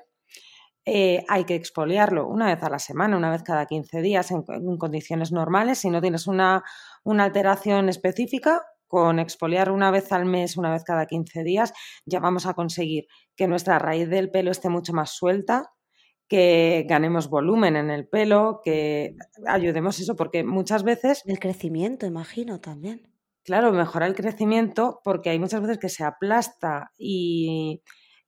Eh, 0.86 1.24
hay 1.30 1.44
que 1.44 1.54
exfoliarlo 1.54 2.28
una 2.28 2.48
vez 2.48 2.64
a 2.64 2.72
la 2.72 2.80
semana, 2.80 3.16
una 3.16 3.30
vez 3.30 3.44
cada 3.44 3.68
15 3.68 4.02
días 4.02 4.32
en, 4.32 4.44
en 4.48 4.78
condiciones 4.80 5.32
normales. 5.32 5.78
Si 5.78 5.92
no 5.92 6.02
tienes 6.02 6.26
una, 6.26 6.64
una 7.04 7.26
alteración 7.26 7.90
específica, 7.90 8.64
con 8.94 9.18
exfoliar 9.18 9.72
una 9.72 9.90
vez 9.90 10.12
al 10.12 10.26
mes, 10.26 10.56
una 10.56 10.72
vez 10.72 10.84
cada 10.84 11.08
15 11.08 11.44
días, 11.44 11.74
ya 12.06 12.20
vamos 12.20 12.46
a 12.46 12.54
conseguir 12.54 13.08
que 13.36 13.48
nuestra 13.48 13.80
raíz 13.80 14.10
del 14.10 14.32
pelo 14.32 14.52
esté 14.52 14.70
mucho 14.70 14.94
más 14.94 15.12
suelta, 15.12 15.72
que 16.28 16.86
ganemos 16.88 17.30
volumen 17.30 17.76
en 17.76 17.90
el 17.90 18.08
pelo, 18.08 18.62
que 18.64 19.16
ayudemos 19.46 20.00
eso, 20.00 20.16
porque 20.16 20.44
muchas 20.44 20.84
veces 20.84 21.22
El 21.26 21.40
crecimiento, 21.40 22.06
imagino 22.06 22.60
también. 22.60 23.14
Claro, 23.44 23.72
mejora 23.74 24.08
el 24.08 24.16
crecimiento 24.16 25.02
porque 25.04 25.30
hay 25.30 25.40
muchas 25.40 25.62
veces 25.62 25.78
que 25.78 25.90
se 25.90 26.04
aplasta 26.04 26.92
y 26.98 27.84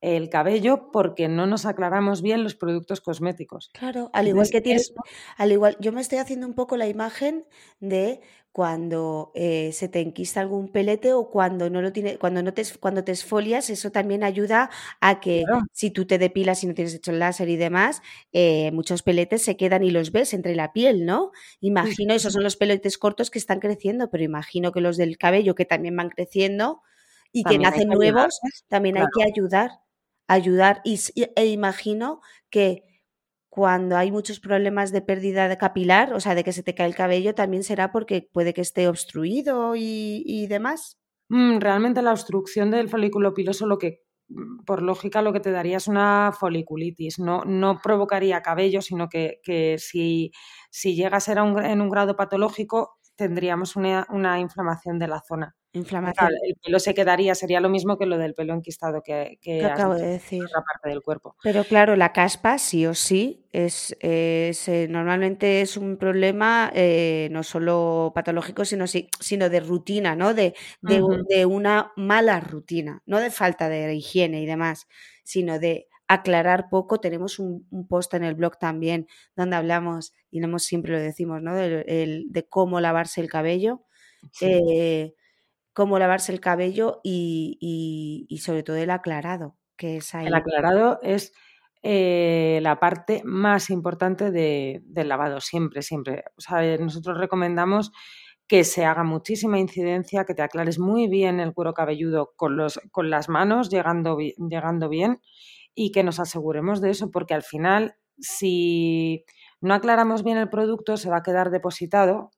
el 0.06 0.30
cabello 0.30 0.92
porque 0.92 1.28
no 1.28 1.48
nos 1.48 1.66
aclaramos 1.66 2.22
bien 2.22 2.44
los 2.44 2.56
productos 2.56 3.02
cosméticos. 3.02 3.70
Claro, 3.74 4.10
al 4.14 4.28
igual 4.28 4.50
que 4.52 4.62
tienes, 4.62 4.94
al 5.38 5.52
igual, 5.52 5.78
yo 5.80 5.92
me 5.92 6.02
estoy 6.02 6.20
haciendo 6.20 6.46
un 6.48 6.54
poco 6.54 6.78
la 6.78 6.88
imagen 6.88 7.46
de 7.80 8.22
cuando 8.52 9.34
eh, 9.36 9.72
se 9.74 9.90
te 9.90 10.00
enquista 10.00 10.40
algún 10.40 10.70
pelete 10.70 11.12
o 11.12 11.30
cuando 11.30 11.70
no 11.70 11.82
lo 11.82 11.92
tiene, 11.92 12.18
cuando 12.18 12.42
no 12.42 12.54
te, 12.54 12.64
cuando 12.80 13.04
te 13.04 13.12
esfolias, 13.12 13.70
eso 13.70 13.92
también 13.92 14.24
ayuda 14.24 14.70
a 15.02 15.20
que 15.20 15.44
Claro. 15.46 15.66
si 15.74 15.92
tú 15.92 16.06
te 16.06 16.18
depilas 16.18 16.64
y 16.64 16.68
no 16.68 16.74
tienes 16.74 16.94
hecho 16.94 17.12
el 17.12 17.20
láser 17.20 17.50
y 17.50 17.58
demás, 17.58 18.02
eh, 18.32 18.72
muchos 18.72 19.04
peletes 19.04 19.44
se 19.44 19.58
quedan 19.58 19.84
y 19.84 19.90
los 19.92 20.14
ves 20.14 20.34
entre 20.34 20.56
la 20.56 20.72
piel, 20.72 21.06
¿no? 21.06 21.32
Imagino, 21.60 22.14
esos 22.14 22.32
son 22.32 22.44
los 22.44 22.56
peletes 22.56 22.98
cortos 22.98 23.30
que 23.30 23.40
están 23.40 23.60
creciendo, 23.60 24.10
pero 24.10 24.24
imagino 24.24 24.72
que 24.72 24.80
los 24.80 24.96
del 24.96 25.18
cabello 25.18 25.54
que 25.54 25.66
también 25.66 25.98
van 25.98 26.10
creciendo 26.10 26.82
y 27.34 27.44
que 27.44 27.56
También 27.56 27.62
nacen 27.64 27.90
nuevos, 27.90 28.40
también 28.70 28.98
hay 28.98 29.08
que 29.14 29.24
ayudar, 29.24 29.72
ayudar. 30.28 30.82
Y, 30.84 31.00
e 31.36 31.46
imagino 31.48 32.22
que 32.50 32.84
cuando 33.50 33.96
hay 33.98 34.12
muchos 34.12 34.40
problemas 34.40 34.92
de 34.92 35.02
pérdida 35.02 35.48
de 35.48 35.58
capilar, 35.58 36.14
o 36.14 36.20
sea, 36.20 36.36
de 36.36 36.44
que 36.44 36.52
se 36.54 36.64
te 36.64 36.76
cae 36.76 36.88
el 36.88 36.96
cabello, 36.96 37.36
también 37.36 37.64
será 37.64 37.92
porque 37.92 38.30
puede 38.34 38.54
que 38.54 38.62
esté 38.62 38.88
obstruido 38.90 39.76
y, 39.76 40.24
y 40.26 40.48
demás. 40.48 40.98
Mm, 41.30 41.60
Realmente 41.60 42.02
la 42.02 42.12
obstrucción 42.12 42.70
del 42.72 42.90
folículo 42.90 43.34
piloso 43.34 43.66
lo 43.66 43.78
que, 43.78 44.02
mm, 44.30 44.64
por 44.66 44.82
lógica, 44.82 45.22
lo 45.22 45.32
que 45.34 45.40
te 45.40 45.52
daría 45.52 45.78
es 45.78 45.88
una 45.88 46.32
foliculitis. 46.38 47.18
No, 47.20 47.44
no 47.46 47.80
provocaría 47.82 48.42
cabello, 48.42 48.82
sino 48.82 49.08
que, 49.10 49.40
que 49.44 49.78
si, 49.80 50.32
si 50.70 50.96
llega 50.96 51.18
a 51.18 51.20
ser 51.22 51.40
un 51.42 51.64
en 51.64 51.82
un 51.82 51.90
grado 51.90 52.16
patológico, 52.18 52.98
tendríamos 53.16 53.76
una, 53.78 54.06
una 54.10 54.40
inflamación 54.40 55.00
de 55.00 55.08
la 55.08 55.22
zona. 55.22 55.56
Inflamación, 55.76 56.30
el 56.44 56.56
pelo 56.64 56.80
se 56.80 56.94
quedaría, 56.94 57.36
sería 57.36 57.60
lo 57.60 57.70
mismo 57.70 57.98
que 57.98 58.06
lo 58.06 58.18
del 58.18 58.34
pelo 58.34 58.54
enquistado 58.54 59.02
que, 59.04 59.38
que 59.42 59.64
acabo 59.66 59.94
de 59.96 60.04
en 60.04 60.10
decir. 60.12 60.44
otra 60.44 60.62
parte 60.64 60.90
del 60.90 61.02
cuerpo. 61.02 61.36
Pero 61.44 61.64
claro, 61.66 61.96
la 61.96 62.14
caspa 62.14 62.58
sí 62.58 62.86
o 62.86 62.94
sí 62.94 63.46
es, 63.52 63.96
es, 64.00 64.68
eh, 64.68 64.88
normalmente 64.90 65.62
es 65.62 65.78
un 65.78 65.98
problema 65.98 66.72
eh, 66.74 67.28
no 67.32 67.44
solo 67.44 68.12
patológico, 68.16 68.64
sino, 68.66 68.86
sino 68.88 69.50
de 69.50 69.60
rutina, 69.60 70.16
¿no? 70.16 70.34
De, 70.34 70.56
de, 70.82 71.46
una 71.46 71.92
mala 71.96 72.40
rutina, 72.40 73.02
no 73.06 73.20
de 73.20 73.30
falta 73.30 73.70
de 73.70 73.94
higiene 73.96 74.42
y 74.42 74.46
demás, 74.46 74.88
sino 75.24 75.60
de 75.60 75.88
aclarar 76.08 76.70
poco. 76.70 77.00
Tenemos 77.00 77.40
un, 77.40 77.68
un 77.70 77.88
post 77.88 78.14
en 78.14 78.24
el 78.24 78.36
blog 78.36 78.58
también 78.58 79.08
donde 79.36 79.56
hablamos, 79.56 80.14
y 80.32 80.40
no 80.40 80.48
hemos- 80.48 80.64
siempre 80.64 80.94
lo 80.94 81.00
decimos, 81.00 81.42
¿no? 81.42 81.58
El- 81.58 82.26
de 82.30 82.48
cómo 82.48 82.80
lavarse 82.80 83.20
el 83.22 83.30
cabello. 83.30 83.82
Sí. 84.32 84.46
eh, 84.46 85.14
cómo 85.76 86.00
lavarse 86.00 86.32
el 86.34 86.40
cabello 86.42 87.02
y, 87.04 87.60
y- 87.62 88.26
y 88.30 88.40
sobre 88.40 88.64
todo 88.64 88.78
el 88.78 88.90
aclarado, 88.90 89.58
que 89.78 89.98
es 89.98 90.16
ahí. 90.16 90.26
El 90.28 90.34
aclarado 90.36 91.00
es 91.04 91.34
eh, 91.84 92.60
la 92.64 92.80
parte 92.80 93.22
más 93.26 93.70
importante 93.70 94.32
de- 94.32 94.82
del 94.86 95.10
lavado, 95.10 95.40
siempre, 95.42 95.84
siempre. 95.84 96.24
O 96.38 96.42
sea, 96.42 96.66
eh, 96.66 96.80
nosotros 96.80 97.20
recomendamos 97.20 97.92
que 98.48 98.64
se 98.64 98.86
haga 98.86 99.04
muchísima 99.04 99.60
incidencia, 99.60 100.26
que 100.26 100.34
te 100.36 100.42
aclares 100.44 100.80
muy 100.80 101.08
bien 101.08 101.40
el 101.40 101.54
cuero 101.54 101.74
cabelludo 101.76 102.34
con, 102.36 102.58
los, 102.58 102.80
con 102.92 103.10
las 103.12 103.30
manos 103.30 103.70
llegando, 103.70 104.18
llegando 104.20 104.90
bien 104.90 105.22
y 105.76 105.92
que 105.92 106.04
nos 106.04 106.20
aseguremos 106.20 106.82
de 106.82 106.92
eso, 106.92 107.12
porque 107.12 107.34
al 107.36 107.44
final, 107.44 107.96
si 108.20 109.26
no 109.62 109.74
aclaramos 109.74 110.24
bien 110.24 110.38
el 110.38 110.50
producto, 110.50 110.98
se 110.98 111.10
va 111.10 111.18
a 111.18 111.24
quedar 111.24 111.50
depositado 111.52 112.32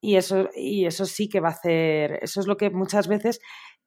y 0.00 0.16
eso, 0.16 0.48
y 0.54 0.86
eso 0.86 1.04
sí 1.06 1.28
que 1.28 1.40
va 1.40 1.48
a 1.48 1.52
hacer, 1.52 2.18
eso 2.22 2.40
es 2.40 2.46
lo 2.46 2.56
que 2.56 2.70
muchas 2.70 3.08
veces 3.08 3.40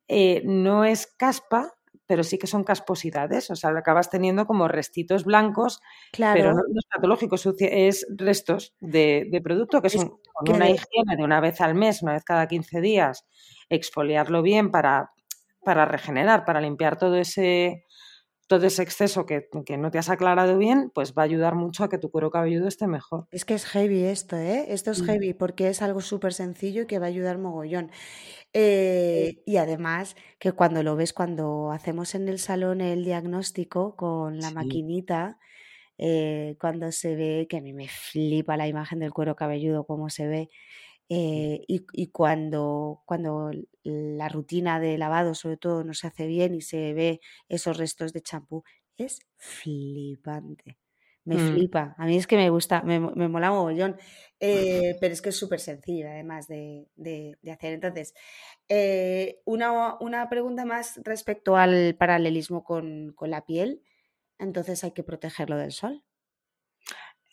eh, 0.08 0.42
no 0.46 0.86
es 0.86 1.08
caspa, 1.18 1.74
pero 2.06 2.24
sí 2.24 2.38
que 2.38 2.48
son 2.48 2.64
casposidades, 2.64 3.50
o 3.50 3.56
sea, 3.56 3.72
acabas 3.72 4.10
teniendo 4.10 4.46
como 4.46 4.68
restitos 4.68 5.24
blancos, 5.24 5.80
Claro. 6.12 6.34
pero 6.36 6.54
no, 6.54 6.62
es 6.78 6.86
patológico, 6.94 7.36
es, 7.60 8.06
restos 8.18 8.76
de, 8.80 9.28
de 9.32 9.42
producto 9.42 9.82
que 9.82 9.88
Es 9.88 9.94
son 9.94 10.20
con 10.34 10.46
que 10.46 10.52
una 10.52 10.70
higiene 10.70 11.16
de 11.18 11.24
una 11.24 11.40
vez 11.40 11.62
al 11.62 11.76
mes, 11.76 12.04
una 12.04 12.14
vez 12.14 12.24
cada 12.24 12.48
15 12.48 12.82
días, 12.82 13.26
exfoliarlo 13.70 14.42
bien 14.42 14.70
para, 14.70 15.12
para 15.64 15.86
regenerar, 15.86 16.46
para 16.46 16.62
limpiar 16.62 16.98
todo 16.98 17.16
ese, 17.16 17.86
todo 18.58 18.66
ese 18.68 18.84
exceso 18.84 19.26
que, 19.26 19.48
que 19.66 19.78
no 19.78 19.92
te 19.92 19.98
has 20.00 20.10
aclarado 20.10 20.58
bien, 20.58 20.92
pues 20.94 21.14
va 21.14 21.24
a 21.24 21.26
ayudar 21.26 21.56
mucho 21.56 21.84
a 21.84 21.90
que 21.90 21.98
tu 21.98 22.10
cuero 22.12 22.32
cabelludo 22.32 22.68
esté 22.68 22.88
mejor. 22.88 23.28
Es 23.32 23.46
que 23.46 23.56
es 23.56 23.66
heavy 23.66 24.04
esto, 24.04 24.36
¿eh? 24.38 24.66
Esto 24.70 24.92
es 24.92 25.02
Mm. 25.02 25.06
heavy 25.06 25.34
porque 25.34 25.68
es 25.70 25.82
algo 25.82 26.02
súper 26.02 26.34
sencillo 26.34 26.84
y 26.84 26.88
que 26.88 27.00
va 27.00 27.06
a 27.08 27.10
ayudar 27.10 27.38
mogollón. 27.40 27.90
Eh, 28.54 29.42
y 29.46 29.58
además 29.58 30.16
que 30.40 30.52
cuando 30.54 30.84
lo 30.84 30.96
ves, 30.96 31.14
cuando 31.14 31.72
hacemos 31.72 32.16
en 32.16 32.30
el 32.30 32.40
salón 32.40 32.82
el 32.82 33.04
diagnóstico 33.06 33.96
con 33.96 34.42
la 34.42 34.50
Sí. 34.50 34.56
maquinita, 34.56 35.40
eh, 35.98 36.58
cuando 36.60 36.92
se 36.92 37.16
ve, 37.16 37.48
que 37.50 37.58
a 37.58 37.62
mí 37.62 37.74
me 37.74 37.88
flipa 37.90 38.58
la 38.58 38.68
imagen 38.68 39.00
del 39.00 39.14
cuero 39.14 39.36
cabelludo, 39.36 39.86
cómo 39.86 40.10
se 40.10 40.28
ve, 40.28 40.50
eh, 41.10 41.62
y, 41.68 41.86
y 41.94 42.08
cuando, 42.12 43.04
cuando 43.06 43.52
la 43.84 44.30
rutina 44.30 44.80
de 44.80 44.98
lavado, 44.98 45.36
sobre 45.36 45.58
todo, 45.58 45.84
no 45.84 45.94
se 45.94 46.08
hace 46.08 46.28
bien 46.28 46.56
y 46.56 46.62
se 46.62 46.94
ve 46.94 47.20
esos 47.50 47.78
restos 47.78 48.14
de 48.14 48.22
champú, 48.22 48.64
es 48.98 49.20
flipante. 49.38 50.80
Me 51.26 51.38
Mm. 51.38 51.40
flipa. 51.40 51.96
A 51.98 52.06
mí 52.06 52.18
es 52.18 52.28
que 52.28 52.36
me 52.38 52.50
gusta, 52.50 52.82
me, 52.84 53.00
me 53.00 53.28
mola 53.30 53.50
mogollón. 53.52 53.98
Eh, 54.40 54.98
pero 55.00 55.14
es 55.14 55.22
que 55.22 55.30
es 55.30 55.38
súper 55.38 55.60
sencillo, 55.62 56.08
además 56.10 56.48
de, 56.48 56.90
de- 56.96 57.38
de 57.42 57.52
hacer. 57.52 57.74
Entonces, 57.74 58.14
eh, 58.70 59.42
una, 59.46 59.98
una 60.00 60.30
pregunta 60.30 60.66
más 60.66 61.00
respecto 61.04 61.56
al 61.58 61.96
paralelismo 61.98 62.64
con, 62.64 63.14
con 63.16 63.30
la 63.32 63.46
piel. 63.46 63.84
Entonces 64.40 64.84
hay 64.84 64.92
que 64.94 65.04
protegerlo 65.04 65.58
del 65.58 65.72
sol. 65.74 66.04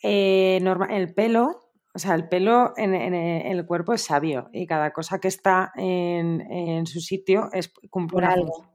Eh, 0.03 0.59
norma- 0.61 0.87
el 0.97 1.13
pelo, 1.13 1.70
o 1.93 1.99
sea, 1.99 2.15
el 2.15 2.27
pelo 2.29 2.73
en, 2.77 2.93
en- 2.95 3.13
en 3.13 3.47
el 3.57 3.65
cuerpo 3.65 3.93
es 3.93 4.01
sabio 4.03 4.49
y 4.53 4.65
cada 4.67 4.91
cosa 4.91 5.19
que 5.19 5.27
está 5.27 5.71
en, 5.75 6.41
en 6.51 6.85
su 6.87 6.99
sitio 7.01 7.49
es, 7.53 7.73
cumple 7.89 8.25
algo. 8.25 8.71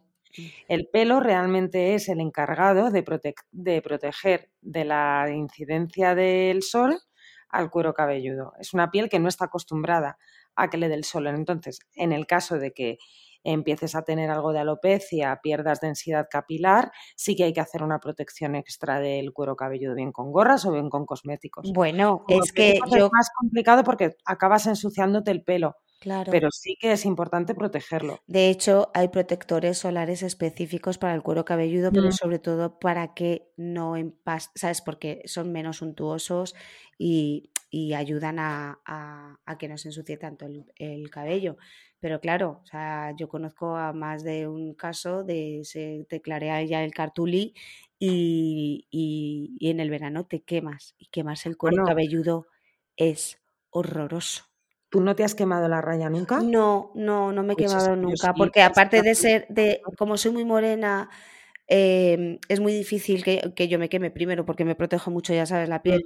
El 0.69 0.89
pelo 0.93 1.21
realmente 1.21 1.95
es 1.95 2.09
el 2.11 2.21
encargado 2.21 2.91
de, 2.91 3.03
prote- 3.05 3.35
de 3.53 3.81
proteger 3.81 4.51
de 4.61 4.85
la 4.85 5.31
incidencia 5.35 6.15
del 6.15 6.63
sol 6.63 6.99
al 7.49 7.71
cuero 7.71 7.95
cabelludo. 7.95 8.53
Es 8.61 8.75
una 8.75 8.91
piel 8.91 9.09
que 9.09 9.19
no 9.19 9.29
está 9.29 9.47
acostumbrada 9.47 10.19
a 10.55 10.69
que 10.69 10.77
le 10.77 10.89
dé 10.89 10.95
el 10.95 11.05
sol. 11.05 11.27
Entonces, 11.29 11.79
en 11.95 12.13
el 12.13 12.27
caso 12.27 12.59
de 12.59 12.73
que 12.73 12.99
empieces 13.53 13.95
a 13.95 14.03
tener 14.03 14.31
algo 14.31 14.53
de 14.53 14.59
alopecia, 14.61 15.41
pierdas 15.43 15.81
densidad 15.81 16.27
capilar, 16.31 16.93
sí 17.17 17.37
que 17.37 17.45
hay 17.45 17.53
que 17.53 17.61
hacer 17.61 17.83
una 17.83 18.01
protección 18.01 18.55
extra 18.55 19.01
del 19.01 19.33
cuero 19.33 19.57
cabelludo, 19.57 19.95
bien 19.95 20.13
con 20.13 20.33
gorras 20.33 20.65
o 20.67 20.73
bien 20.73 20.91
con 20.91 21.07
cosméticos. 21.07 21.73
Bueno, 21.73 22.25
es 22.29 22.53
que 22.53 22.79
yo, 22.91 23.07
es 23.07 23.13
más 23.13 23.31
complicado 23.39 23.85
porque 23.85 24.17
acabas 24.25 24.67
ensuciándote 24.67 25.31
el 25.31 25.43
pelo, 25.43 25.77
claro. 26.01 26.31
pero 26.31 26.49
sí 26.51 26.77
que 26.81 26.93
es 26.93 27.05
importante 27.05 27.55
protegerlo. 27.55 28.19
De 28.27 28.49
hecho, 28.51 28.91
hay 28.95 29.09
protectores 29.09 29.79
solares 29.79 30.23
específicos 30.23 30.99
para 30.99 31.15
el 31.15 31.23
cuero 31.23 31.45
cabelludo, 31.45 31.93
pero 31.93 32.09
Mm. 32.09 32.13
sobre 32.13 32.39
todo 32.39 32.79
para 32.79 33.15
que 33.15 33.53
no 33.57 33.97
empas, 33.97 34.51
¿sabes? 34.55 34.83
Porque 34.83 35.23
son 35.27 35.53
menos 35.53 35.79
suntuosos 35.79 36.55
y, 36.99 37.51
y 37.71 37.95
ayudan 37.95 38.39
a, 38.39 38.81
a- 38.87 39.39
a 39.45 39.59
que 39.59 39.69
no 39.69 39.79
se 39.79 39.89
ensucie 39.89 40.17
tanto 40.17 40.47
el, 40.47 40.65
el 40.77 41.11
cabello. 41.11 41.57
Pero 42.01 42.21
claro, 42.21 42.61
o 42.63 42.67
sea, 42.67 43.13
yo 43.17 43.29
conozco 43.29 43.77
a 43.77 43.93
más 43.93 44.23
de 44.25 44.47
un 44.49 44.75
caso 44.75 45.25
de 45.25 45.63
se 45.65 46.07
te 46.09 46.21
clarea 46.21 46.63
ya 46.65 46.85
el 46.85 46.93
cartulí 46.95 47.55
y, 47.99 48.87
y- 48.91 49.57
y 49.59 49.71
en 49.71 49.81
el 49.81 49.91
verano 49.91 50.27
te 50.27 50.43
quemas. 50.43 50.95
Y 50.99 51.07
quemarse 51.09 51.49
el 51.49 51.57
cuero 51.57 51.79
Bueno, 51.79 51.85
cabelludo 51.85 52.47
es 52.97 53.43
horroroso. 53.71 54.45
¿tú 54.89 55.01
no 55.01 55.15
te 55.15 55.23
has 55.23 55.37
quemado 55.37 55.69
la 55.69 55.81
raya 55.81 56.11
nunca? 56.11 56.43
No, 56.55 56.93
no, 56.95 57.33
no 57.33 57.43
me 57.43 57.55
he 57.55 57.57
Pues 57.57 57.75
es 57.75 57.91
quemado 57.97 57.97
nunca, 57.97 58.35
porque 58.37 58.61
aparte 58.63 59.01
de 59.01 59.15
ser 59.15 59.47
de, 59.49 59.81
como 59.97 60.19
soy 60.19 60.33
muy 60.33 60.45
morena, 60.45 61.09
em, 61.69 62.39
es 62.49 62.61
muy 62.61 62.73
difícil 62.73 63.25
que, 63.25 63.53
que 63.57 63.69
yo 63.69 63.79
me 63.79 63.89
queme 63.89 64.11
primero, 64.11 64.45
porque 64.47 64.65
me 64.65 64.75
protejo 64.75 65.11
mucho, 65.11 65.35
ya 65.35 65.47
sabes, 65.47 65.69
la 65.69 65.83
piel, 65.83 66.05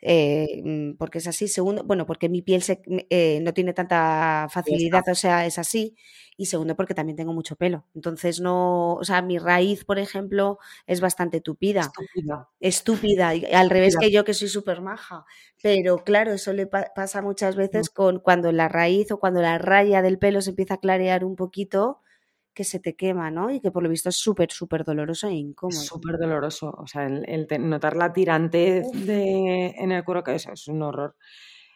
eh, 0.00 0.62
mm, 0.64 0.96
porque 0.98 1.18
es 1.18 1.26
así. 1.26 1.48
Segundo, 1.48 1.84
bueno, 1.84 2.06
porque 2.06 2.28
mi 2.28 2.42
piel 2.42 2.62
se, 2.62 2.80
eh, 3.10 3.40
no 3.42 3.52
tiene 3.54 3.72
tanta 3.74 4.48
facilidad, 4.50 5.02
o 5.10 5.14
sea, 5.14 5.46
es 5.46 5.58
así. 5.58 5.96
Y 6.36 6.46
segundo, 6.46 6.74
porque 6.76 6.94
también 6.94 7.16
tengo 7.16 7.32
mucho 7.34 7.56
pelo. 7.56 7.86
Entonces 7.94 8.40
no, 8.40 8.94
o 8.94 9.04
sea, 9.04 9.20
mi 9.22 9.38
raíz, 9.38 9.84
por 9.84 9.98
ejemplo, 9.98 10.58
es 10.86 11.00
bastante 11.00 11.40
tupida 11.40 11.82
Estúpida. 11.82 12.48
estúpida, 12.60 13.34
y 13.34 13.44
al 13.52 13.70
revés 13.70 13.88
Estúpida. 13.94 14.08
que 14.08 14.12
yo 14.14 14.24
que 14.24 14.34
soy 14.34 14.48
súper 14.48 14.80
maja. 14.80 15.24
Pero 15.62 15.98
claro, 16.04 16.32
eso 16.32 16.52
le 16.52 16.66
pa- 16.66 16.92
pasa 16.94 17.22
muchas 17.22 17.56
veces 17.56 17.90
con 17.90 18.20
cuando 18.20 18.52
la 18.52 18.68
raíz 18.68 19.10
o 19.12 19.18
cuando 19.20 19.40
la 19.42 19.58
raya 19.58 20.02
del 20.02 20.18
pelo 20.18 20.40
se 20.42 20.50
empieza 20.50 20.74
a 20.74 20.78
clarear 20.80 21.24
un 21.24 21.36
poquito, 21.36 22.00
que 22.54 22.64
se 22.64 22.80
te 22.80 22.96
quema, 22.96 23.30
¿no? 23.30 23.50
Y 23.50 23.60
que 23.60 23.70
por 23.70 23.82
lo 23.82 23.88
visto 23.88 24.08
es 24.08 24.16
súper, 24.16 24.50
súper 24.50 24.84
doloroso 24.84 25.28
e 25.28 25.32
incómodo. 25.34 25.82
súper 25.82 26.18
doloroso. 26.18 26.70
O 26.78 26.86
sea, 26.86 27.06
el, 27.06 27.24
el 27.28 27.46
te- 27.46 27.58
notar 27.58 27.96
la 27.96 28.12
tirantez 28.12 28.86
Uf, 28.86 28.96
de, 29.06 29.68
en 29.78 29.92
el 29.92 30.04
cuero, 30.04 30.22
que 30.24 30.34
eso 30.34 30.52
es 30.52 30.68
un 30.68 30.82
horror. 30.82 31.16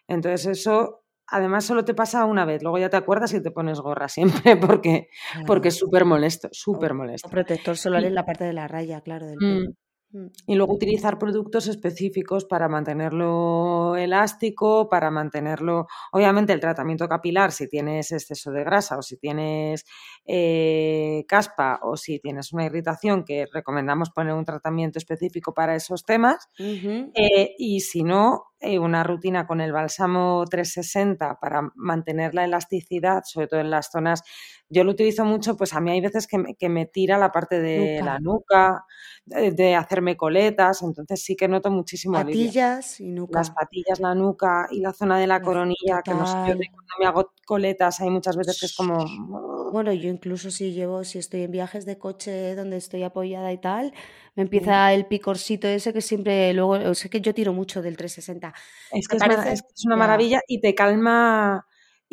Entonces, 0.09 0.47
eso 0.47 1.05
además 1.27 1.65
solo 1.65 1.85
te 1.85 1.95
pasa 1.95 2.25
una 2.27 2.45
vez. 2.45 2.63
Luego 2.63 2.79
ya 2.79 2.91
te 2.91 2.97
acuerdas 2.97 3.33
y 3.35 3.43
te 3.43 3.51
pones 3.51 3.81
gorra 3.81 4.09
siempre 4.11 4.57
porque, 4.57 5.09
porque 5.47 5.69
es 5.69 5.77
súper 5.77 6.05
molesto, 6.05 6.49
súper 6.53 6.95
molesto. 6.95 7.29
protector 7.31 7.77
solar 7.77 8.05
en 8.05 8.15
la 8.15 8.25
parte 8.27 8.45
de 8.45 8.53
la 8.53 8.69
raya, 8.69 9.01
claro, 9.01 9.27
del 9.27 9.39
pelo. 9.39 9.73
Mm. 10.15 10.27
Y 10.47 10.55
luego 10.55 10.75
utilizar 10.75 11.19
productos 11.19 11.67
específicos 11.69 12.45
para 12.45 12.69
mantenerlo 12.69 13.97
elástico, 13.97 14.89
para 14.89 15.11
mantenerlo, 15.11 15.87
obviamente 16.13 16.53
el 16.53 16.61
tratamiento 16.61 17.09
capilar, 17.09 17.53
si 17.53 17.69
tienes 17.69 18.13
exceso 18.13 18.51
de 18.51 18.65
grasa 18.65 18.97
o 18.97 19.03
si 19.03 19.17
tienes 19.19 19.85
eh, 20.25 21.25
caspa 21.29 21.81
o 21.83 21.97
si 21.97 22.19
tienes 22.21 22.53
una 22.53 22.65
irritación, 22.65 23.25
que 23.25 23.47
recomendamos 23.53 24.11
poner 24.11 24.35
un 24.35 24.45
tratamiento 24.45 24.99
específico 24.99 25.53
para 25.53 25.75
esos 25.75 26.05
temas. 26.05 26.49
Eh, 26.59 27.55
y 27.59 27.81
si 27.81 28.03
no, 28.03 28.55
eh, 28.65 28.79
una 28.79 29.05
rutina 29.05 29.47
con 29.47 29.61
el 29.61 29.73
bálsamo 29.73 30.43
360 30.51 31.39
para 31.39 31.71
mantener 31.75 32.35
la 32.35 32.45
elasticidad, 32.45 33.23
sobre 33.25 33.47
todo 33.47 33.61
en 33.61 33.71
las 33.71 33.91
zonas. 33.91 34.23
Yo 34.69 34.85
lo 34.85 34.93
utilizo 34.93 35.25
mucho, 35.25 35.57
pues 35.57 35.75
a 35.75 35.81
mí 35.81 35.91
hay 35.91 36.01
veces 36.01 36.27
que 36.27 36.39
me, 36.39 36.55
que 36.57 36.69
me 36.69 36.87
tira 36.87 37.19
la 37.19 37.31
parte 37.33 37.61
de 37.61 38.01
la 38.03 38.19
Nuca, 38.21 38.85
de, 39.25 39.53
de 39.53 39.75
hacerme 39.77 40.17
coletas, 40.17 40.83
entonces 40.83 41.23
sí 41.23 41.37
que 41.37 41.49
noto 41.49 41.71
muchísimo 41.71 42.19
alivio. 42.19 42.55
patillas 42.55 42.99
y 43.01 43.11
Las 43.29 43.51
nuca. 43.51 43.53
patillas, 43.53 44.01
la 44.01 44.15
nuca 44.15 44.69
y 44.71 44.81
la 44.81 44.93
zona 44.95 45.19
de 45.19 45.27
la 45.29 45.41
La- 45.41 45.43
coronilla, 45.43 46.03
que 46.07 46.15
no 46.15 46.27
sé, 46.27 46.39
yo 46.45 46.55
cuando 46.57 46.95
me 47.01 47.07
hago 47.07 47.33
coletas 47.47 48.01
hay 48.01 48.11
muchas 48.11 48.37
veces 48.37 48.59
que 48.59 48.67
es 48.67 48.75
como... 48.75 49.71
Bueno, 49.73 49.93
yo 49.93 50.09
incluso 50.09 50.51
si 50.51 50.73
llevo, 50.73 51.03
si 51.05 51.19
estoy 51.19 51.43
en 51.43 51.51
viajes 51.51 51.85
de 51.87 51.99
coche 51.99 52.55
donde 52.55 52.77
estoy 52.77 53.03
apoyada 53.03 53.53
y 53.53 53.59
tal, 53.61 53.93
me 54.37 54.43
empieza 54.45 54.93
el 54.93 55.07
picorcito 55.07 55.67
ese 55.69 55.93
que 55.93 56.01
siempre 56.01 56.53
luego, 56.55 56.73
o 56.91 56.95
sea 56.95 57.11
que 57.11 57.21
yo 57.21 57.35
tiro 57.35 57.53
mucho 57.53 57.83
del 57.83 57.97
360. 57.97 58.55
Es 58.91 59.09
que 59.09 59.17
es, 59.17 59.25
parece, 59.25 59.53
es 59.53 59.63
que 59.63 59.69
es 59.75 59.85
una 59.87 59.97
ya, 59.97 59.97
maravilla 59.97 60.41
y 60.47 60.61
te 60.61 60.75
calma, 60.75 61.67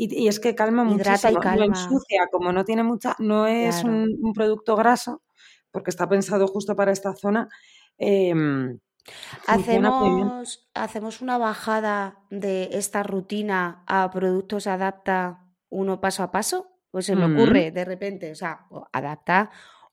y, 0.04 0.24
y 0.24 0.28
es 0.28 0.40
que 0.40 0.56
calma 0.56 0.84
hidrata 0.90 1.32
y 1.32 1.38
muchísimo, 1.38 1.38
no 1.38 1.40
calma, 1.42 1.66
ensucia, 1.66 2.28
como 2.32 2.52
no 2.52 2.66
tiene 2.66 2.84
mucha, 2.84 3.16
no 3.20 3.46
es 3.48 3.82
claro. 3.82 3.90
un, 3.98 4.18
un 4.22 4.34
producto 4.34 4.76
graso, 4.76 5.22
porque 5.72 5.92
está 5.92 6.08
pensado 6.10 6.48
justo 6.48 6.76
para 6.76 6.92
esta 6.92 7.14
zona, 7.14 7.50
em. 7.98 8.80
Hacemos, 9.48 10.70
hacemos 10.74 11.22
una 11.22 11.38
bajada 11.38 12.20
de 12.30 12.70
esta 12.74 13.04
rutina 13.04 13.84
a 13.88 14.10
productos 14.12 14.68
adapta 14.68 15.48
uno 15.70 16.00
paso 16.02 16.24
a 16.24 16.32
paso, 16.32 16.68
pues 16.92 17.06
se 17.06 17.16
me 17.16 17.28
Mm, 17.28 17.36
ocurre 17.36 17.72
de 17.72 17.86
repente, 17.86 18.32
o 18.32 18.36
sea, 18.36 18.68
adapta 18.92 19.50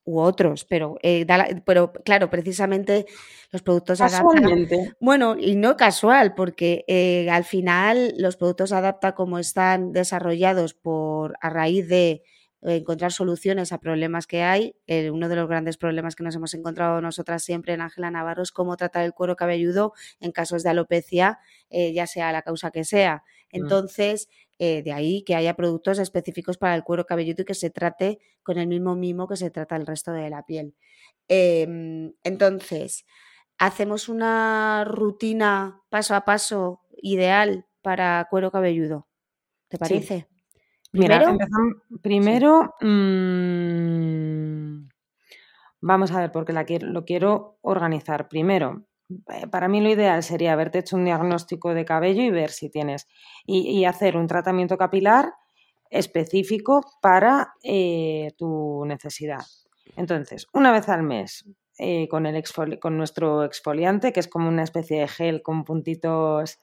u 0.08 0.20
otros, 0.20 0.64
pero, 0.64 0.96
eh, 1.02 1.24
da 1.26 1.36
la- 1.38 1.62
pero 1.66 1.92
claro, 2.04 2.30
precisamente 2.30 3.04
los 3.52 3.62
productos 3.62 4.00
adapta, 4.00 4.18
Casualmente, 4.32 4.92
bueno, 5.00 5.36
y 5.38 5.54
no 5.56 5.76
casual, 5.76 6.34
porque 6.34 6.84
eh, 6.88 7.28
al 7.30 7.44
final 7.44 8.14
los 8.16 8.36
productos 8.36 8.72
adapta 8.72 9.14
como 9.14 9.38
están 9.38 9.92
desarrollados 9.92 10.72
por 10.74 11.36
a 11.42 11.50
raíz 11.50 11.88
de 11.88 12.22
encontrar 12.62 13.12
soluciones 13.12 13.70
a 13.72 13.78
problemas 13.78 14.26
que 14.26 14.42
hay. 14.42 14.74
Eh, 14.88 15.10
uno 15.10 15.28
de 15.28 15.36
los 15.36 15.48
grandes 15.48 15.76
problemas 15.76 16.16
que 16.16 16.24
nos 16.24 16.34
hemos 16.34 16.54
encontrado 16.54 17.00
nosotras 17.00 17.44
siempre 17.44 17.72
en 17.74 17.80
Ángela 17.82 18.10
Navarro 18.10 18.42
es 18.42 18.50
cómo 18.50 18.76
tratar 18.76 19.04
el 19.04 19.12
cuero 19.12 19.36
cabelludo 19.36 19.92
en 20.20 20.32
casos 20.32 20.62
de 20.64 20.70
alopecia, 20.70 21.38
eh, 21.70 21.92
ya 21.92 22.06
sea 22.08 22.32
la 22.32 22.42
causa 22.42 22.70
que 22.72 22.82
sea. 22.84 23.22
Mm. 23.52 23.56
Entonces, 23.62 24.28
eh, 24.58 24.82
de 24.82 24.92
ahí 24.92 25.22
que 25.22 25.36
haya 25.36 25.54
productos 25.54 25.98
específicos 25.98 26.58
para 26.58 26.74
el 26.74 26.82
cuero 26.82 27.06
cabelludo 27.06 27.42
y 27.42 27.44
que 27.44 27.54
se 27.54 27.70
trate 27.70 28.18
con 28.42 28.58
el 28.58 28.66
mismo 28.66 28.96
mimo 28.96 29.28
que 29.28 29.36
se 29.36 29.50
trata 29.50 29.76
el 29.76 29.86
resto 29.86 30.12
de 30.12 30.30
la 30.30 30.44
piel. 30.44 30.74
Em, 31.28 32.14
entonces, 32.24 33.04
hacemos 33.58 34.08
una 34.08 34.84
rutina 34.84 35.82
paso 35.90 36.14
a 36.14 36.24
paso 36.24 36.80
ideal 37.02 37.66
para 37.82 38.26
cuero 38.30 38.50
cabelludo. 38.50 39.08
¿Te 39.68 39.78
parece? 39.78 40.28
Primero, 40.90 41.36
primero 42.00 42.74
mm, 42.80 44.88
vamos 45.80 46.10
a 46.10 46.20
ver, 46.20 46.32
porque 46.32 46.52
la 46.52 46.64
quiero, 46.64 46.88
lo 46.88 47.04
quiero 47.04 47.58
organizar. 47.60 48.28
Primero, 48.28 48.87
para 49.50 49.68
mí 49.68 49.80
lo 49.80 49.90
ideal 49.90 50.22
sería 50.22 50.52
haberte 50.52 50.80
hecho 50.80 50.96
un 50.96 51.04
diagnóstico 51.04 51.74
de 51.74 51.84
cabello 51.84 52.22
y 52.22 52.30
ver 52.30 52.50
si 52.50 52.70
tienes, 52.70 53.08
y, 53.46 53.84
hacer 53.84 54.16
un 54.16 54.26
tratamiento 54.26 54.76
capilar 54.76 55.32
específico 55.90 56.82
para 57.00 57.54
eh, 57.62 58.32
tu 58.36 58.84
necesidad. 58.86 59.40
Entonces, 59.96 60.46
una 60.52 60.72
vez 60.72 60.88
al 60.88 61.02
mes, 61.02 61.46
eh, 61.78 62.08
con, 62.08 62.26
el 62.26 62.42
con 62.80 62.96
nuestro 62.98 63.44
exfoliante, 63.44 64.12
que 64.12 64.20
es 64.20 64.28
como 64.28 64.48
una 64.48 64.64
especie 64.64 65.00
de 65.00 65.08
gel 65.08 65.42
con 65.42 65.64
puntitos 65.64 66.58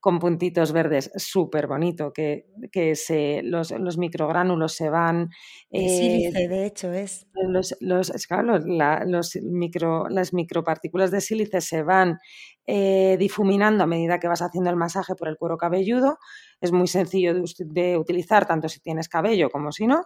con 0.00 0.18
puntitos 0.18 0.72
verdes, 0.72 1.10
súper 1.16 1.66
bonito, 1.66 2.10
que, 2.12 2.46
que 2.72 2.96
se, 2.96 3.42
los, 3.42 3.70
los, 3.70 3.98
microgránulos 3.98 4.74
se 4.74 4.88
van... 4.88 5.28
Eh, 5.70 6.30
de 6.32 6.66
hecho, 6.66 6.90
es. 6.92 7.26
Los, 7.34 7.76
los, 7.80 8.10
claro, 8.26 8.58
los 9.06 9.36
micro, 9.42 10.08
las 10.08 10.32
micropartículas 10.32 11.10
de 11.10 11.20
sílice 11.20 11.60
se 11.60 11.82
van 11.82 12.18
eh, 12.66 13.16
difuminando 13.18 13.84
a 13.84 13.86
medida 13.86 14.18
que 14.18 14.28
vas 14.28 14.40
haciendo 14.40 14.70
el 14.70 14.76
masaje 14.76 15.14
por 15.14 15.28
el 15.28 15.36
cuero 15.36 15.58
cabelludo. 15.58 16.18
Es 16.62 16.72
muy 16.72 16.88
sencillo 16.88 17.34
de, 17.58 17.98
utilizar, 17.98 18.46
tanto 18.46 18.70
si 18.70 18.80
tienes 18.80 19.08
cabello 19.08 19.50
como 19.50 19.70
si 19.70 19.86
no. 19.86 20.04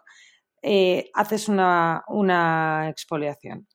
Eh, 0.60 1.08
haces 1.14 1.48
una, 1.48 2.02
una 2.08 2.88
exfoliación. 2.88 3.68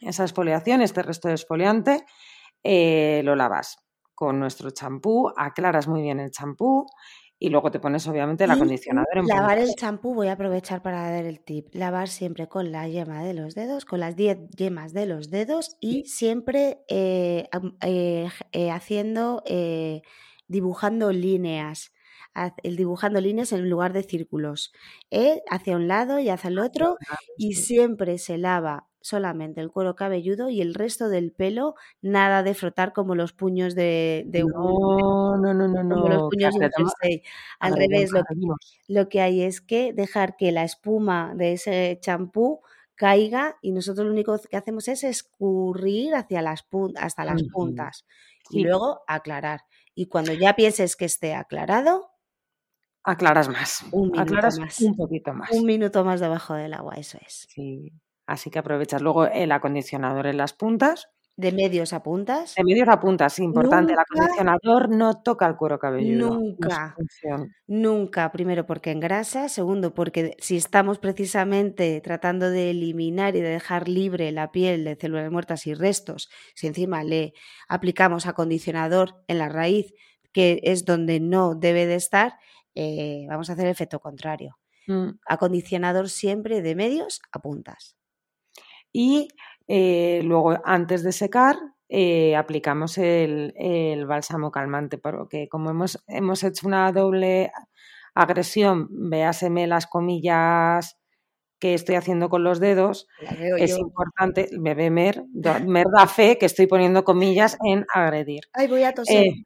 Esa 0.00 0.24
exfoliación, 0.24 0.82
este 0.82 1.02
resto 1.02 1.28
de 1.28 1.34
exfoliante, 1.34 2.04
lo 2.64 3.36
lavas 3.36 3.87
con 4.18 4.40
nuestro 4.40 4.72
champú, 4.72 5.32
aclaras 5.36 5.86
muy 5.86 6.02
bien 6.02 6.18
el 6.18 6.32
champú 6.32 6.84
y 7.38 7.50
luego 7.50 7.70
te 7.70 7.78
pones 7.78 8.04
obviamente 8.08 8.42
el 8.42 8.50
acondicionador 8.50 9.18
en 9.18 9.26
Lavar 9.28 9.58
el 9.58 9.76
champú, 9.76 10.12
voy 10.12 10.26
a 10.26 10.32
aprovechar 10.32 10.82
para 10.82 11.08
dar 11.08 11.24
el 11.24 11.38
tip. 11.38 11.72
Lavar 11.72 12.08
siempre 12.08 12.48
con 12.48 12.72
la 12.72 12.88
yema 12.88 13.22
de 13.22 13.32
los 13.32 13.54
dedos, 13.54 13.84
con 13.84 14.00
las 14.00 14.16
10 14.16 14.50
yemas 14.56 14.92
de 14.92 15.06
los 15.06 15.30
dedos 15.30 15.76
y 15.78 16.02
siempre 16.06 16.80
eh, 16.88 17.48
eh, 17.80 18.28
eh, 18.50 18.70
haciendo, 18.72 19.44
dibujando 20.48 21.12
líneas. 21.12 21.92
El 22.64 22.74
dibujando 22.74 23.20
líneas 23.20 23.52
en 23.52 23.70
lugar 23.70 23.92
de 23.92 24.02
círculos, 24.02 24.72
hacia 25.48 25.76
un 25.76 25.86
lado 25.86 26.18
y 26.18 26.28
hacia 26.28 26.48
el 26.48 26.58
otro, 26.58 26.96
y 27.36 27.54
siempre 27.54 28.18
se 28.18 28.36
lava 28.36 28.87
solamente 29.00 29.60
el 29.60 29.70
cuero 29.70 29.94
cabelludo 29.94 30.48
y 30.48 30.60
el 30.60 30.74
resto 30.74 31.08
del 31.08 31.32
pelo, 31.32 31.74
nada 32.02 32.42
de 32.42 32.54
frotar 32.54 32.92
como 32.92 33.14
los 33.14 33.32
puños 33.32 33.74
de, 33.74 34.24
de 34.26 34.44
no, 34.44 35.36
no, 35.36 35.54
no, 35.54 35.68
no, 35.68 35.82
no. 35.82 36.08
los 36.08 36.30
puños 36.30 36.54
de 36.54 37.22
Al 37.58 37.76
revés, 37.76 38.10
lo, 38.12 38.22
lo, 38.88 39.08
que 39.08 39.20
hay 39.20 39.42
es 39.42 39.60
que 39.60 39.92
dejar 39.92 40.36
que 40.36 40.52
la 40.52 40.64
espuma 40.64 41.34
de 41.34 41.52
ese 41.52 41.98
champú 42.00 42.60
caiga 42.94 43.56
y 43.62 43.70
nosotros 43.72 44.06
lo 44.06 44.12
único 44.12 44.38
que 44.50 44.56
hacemos 44.56 44.88
es 44.88 45.04
escurrir 45.04 46.14
hacia 46.14 46.42
las 46.42 46.66
hasta 46.96 47.24
las 47.24 47.42
puntas 47.44 48.04
y 48.50 48.64
luego 48.64 49.02
aclarar. 49.06 49.62
Y 49.94 50.06
cuando 50.06 50.32
ya 50.32 50.54
pienses 50.54 50.96
que 50.96 51.04
esté 51.04 51.34
aclarado, 51.34 52.10
aclaras 53.04 53.48
más. 53.48 53.84
Un 53.92 54.10
minuto 54.10 54.20
aclaras 54.20 54.58
más. 54.58 54.80
un 54.80 54.96
poquito 54.96 55.32
más. 55.32 55.50
Un 55.52 55.64
minuto 55.64 56.04
más 56.04 56.20
debajo 56.20 56.54
del 56.54 56.74
agua, 56.74 56.94
eso 56.96 57.18
es. 57.24 57.46
Sí. 57.48 57.92
Así 58.28 58.50
que 58.50 58.58
aprovechas 58.58 59.00
luego 59.00 59.24
el 59.24 59.50
acondicionador 59.52 60.26
en 60.26 60.36
las 60.36 60.52
puntas. 60.52 61.08
De 61.34 61.50
medios 61.50 61.94
a 61.94 62.02
puntas. 62.02 62.54
De 62.56 62.62
medios 62.62 62.86
a 62.88 63.00
puntas, 63.00 63.38
importante. 63.38 63.94
el 63.94 63.98
acondicionador 63.98 64.90
no 64.90 65.22
toca 65.22 65.46
el 65.46 65.56
cuero 65.56 65.78
cabelludo. 65.78 66.34
Nunca. 66.34 66.94
nunca. 67.66 68.30
Primero 68.30 68.66
porque 68.66 68.90
engrasa. 68.90 69.48
Segundo 69.48 69.94
porque 69.94 70.36
si 70.40 70.58
estamos 70.58 70.98
precisamente 70.98 72.02
tratando 72.02 72.50
de 72.50 72.70
eliminar 72.70 73.34
y 73.34 73.40
de 73.40 73.48
dejar 73.48 73.88
libre 73.88 74.30
la 74.30 74.52
piel 74.52 74.84
de 74.84 74.98
células 75.00 75.30
muertas 75.30 75.66
y 75.66 75.72
restos, 75.72 76.28
si 76.54 76.66
encima 76.66 77.04
le 77.04 77.32
aplicamos 77.66 78.26
acondicionador 78.26 79.22
en 79.26 79.38
la 79.38 79.48
raíz, 79.48 79.94
que 80.34 80.60
es 80.64 80.84
donde 80.84 81.18
no 81.18 81.54
debe 81.54 81.86
de 81.86 81.94
estar, 81.94 82.34
eh, 82.74 83.24
vamos 83.30 83.48
a 83.48 83.54
hacer 83.54 83.64
el 83.64 83.70
efecto 83.70 84.00
contrario. 84.00 84.58
Mm. 84.86 85.12
Acondicionador 85.26 86.10
siempre 86.10 86.60
de 86.60 86.74
medios 86.74 87.22
a 87.32 87.38
puntas 87.38 87.97
y 88.92 89.28
eh, 89.66 90.22
luego 90.24 90.58
antes 90.64 91.02
de 91.02 91.12
secar 91.12 91.56
eh, 91.90 92.36
aplicamos 92.36 92.98
el, 92.98 94.04
bálsamo 94.06 94.50
calmante, 94.50 94.98
porque 94.98 95.48
como 95.48 95.70
hemos, 95.70 96.02
hemos 96.06 96.44
hecho 96.44 96.66
una 96.66 96.92
doble 96.92 97.50
agresión, 98.14 98.88
véaseme 98.90 99.66
las 99.66 99.86
comillas 99.86 100.98
que 101.58 101.74
estoy 101.74 101.96
haciendo 101.96 102.28
con 102.28 102.44
los 102.44 102.60
dedos, 102.60 103.08
es 103.58 103.76
importante, 103.78 104.48
bebé 104.58 104.90
Mer, 104.90 105.24
Mer 105.66 105.86
da 105.92 106.06
fe 106.06 106.38
que 106.38 106.46
estoy 106.46 106.66
poniendo 106.66 107.04
comillas 107.04 107.56
en 107.64 107.84
agredir. 107.92 108.42
Ay, 108.52 108.68
voy 108.68 108.84
a 108.84 108.92
toser, 108.92 109.24
eh, 109.24 109.44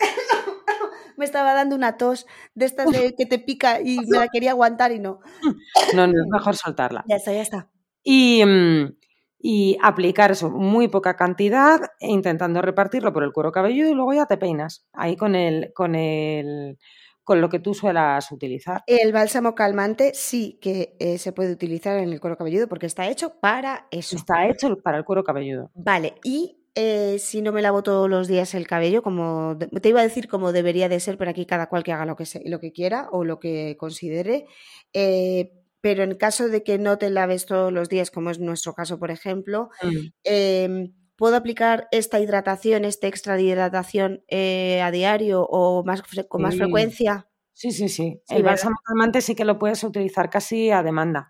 me 1.16 1.24
estaba 1.24 1.54
dando 1.54 1.76
una 1.76 1.96
tos 1.96 2.26
de 2.54 2.66
estas 2.66 2.90
de 2.90 3.14
que 3.16 3.26
te 3.26 3.38
pica 3.38 3.80
y 3.80 3.98
me 4.06 4.18
la 4.18 4.28
quería 4.28 4.50
aguantar 4.50 4.92
y 4.92 4.98
no. 4.98 5.20
No, 5.94 6.06
no 6.06 6.20
es 6.20 6.28
mejor 6.28 6.56
soltarla. 6.56 7.04
Ya 7.08 7.16
está, 7.16 7.32
ya 7.32 7.42
está. 7.42 7.68
Mm, 8.06 8.92
y, 9.38 9.78
aplicar 9.82 10.30
eso, 10.30 10.50
muy 10.50 10.88
poca 10.88 11.16
cantidad, 11.16 11.80
intentando 12.00 12.62
repartirlo 12.62 13.12
por 13.12 13.22
el 13.22 13.32
cuero 13.32 13.52
cabelludo 13.52 13.90
y 13.90 13.94
luego 13.94 14.14
ya 14.14 14.26
te 14.26 14.38
peinas 14.38 14.86
ahí 14.92 15.16
con 15.16 15.34
el, 15.34 15.72
con 15.74 15.94
el, 15.94 16.78
con 17.22 17.40
lo 17.40 17.48
que 17.48 17.58
tú 17.58 17.74
suelas 17.74 18.30
utilizar. 18.32 18.82
El 18.86 19.12
bálsamo 19.12 19.54
calmante 19.54 20.12
sí 20.14 20.58
que 20.60 20.96
eh, 20.98 21.18
se 21.18 21.32
puede 21.32 21.52
utilizar 21.52 21.98
en 21.98 22.12
el 22.12 22.20
cuero 22.20 22.36
cabelludo 22.36 22.68
porque 22.68 22.86
está 22.86 23.08
hecho 23.08 23.38
para 23.40 23.88
eso. 23.90 24.16
Está 24.16 24.46
hecho 24.48 24.76
para 24.82 24.98
el 24.98 25.04
cuero 25.04 25.24
cabelludo. 25.24 25.70
Vale, 25.74 26.14
y 26.24 26.58
eh, 26.74 27.18
si 27.18 27.40
no 27.40 27.52
me 27.52 27.62
lavo 27.62 27.82
todos 27.82 28.08
los 28.08 28.28
días 28.28 28.54
el 28.54 28.66
cabello, 28.66 29.02
como 29.02 29.56
te 29.58 29.88
iba 29.88 30.00
a 30.00 30.04
decir 30.04 30.28
como 30.28 30.52
debería 30.52 30.88
de 30.88 31.00
ser, 31.00 31.16
pero 31.18 31.30
aquí 31.30 31.46
cada 31.46 31.68
cual 31.68 31.82
que 31.82 31.92
haga 31.92 32.04
lo 32.04 32.16
que, 32.16 32.24
lo 32.44 32.60
que 32.60 32.70
quiera 32.70 33.08
o 33.10 33.24
lo 33.24 33.40
que 33.40 33.76
considere. 33.78 34.46
Eh, 34.92 35.52
pero 35.86 36.02
en 36.02 36.16
caso 36.16 36.48
de 36.48 36.64
que 36.64 36.78
no 36.78 36.98
te 36.98 37.10
laves 37.10 37.46
todos 37.46 37.72
los 37.72 37.88
días, 37.88 38.10
como 38.10 38.30
es 38.30 38.40
nuestro 38.40 38.74
caso, 38.74 38.98
por 38.98 39.12
ejemplo, 39.12 39.70
mm. 39.84 39.96
em, 40.24 40.92
¿puedo 41.14 41.36
aplicar 41.36 41.86
esta 41.92 42.18
hidratación, 42.18 42.84
este 42.84 43.06
extra 43.06 43.36
de 43.36 43.44
hidratación 43.44 44.24
eh, 44.26 44.82
a 44.82 44.90
diario 44.90 45.46
o 45.48 45.84
más 45.84 46.02
con 46.26 46.42
más 46.42 46.56
frecuencia? 46.56 47.28
Sí, 47.52 47.70
sí, 47.70 47.88
sí. 47.88 48.20
el 48.30 48.42
bálsamo 48.42 48.74
calmante 48.84 49.20
sí 49.20 49.36
que 49.36 49.44
lo 49.44 49.60
puedes 49.60 49.84
utilizar 49.84 50.28
casi 50.28 50.72
a 50.72 50.82
demanda. 50.82 51.28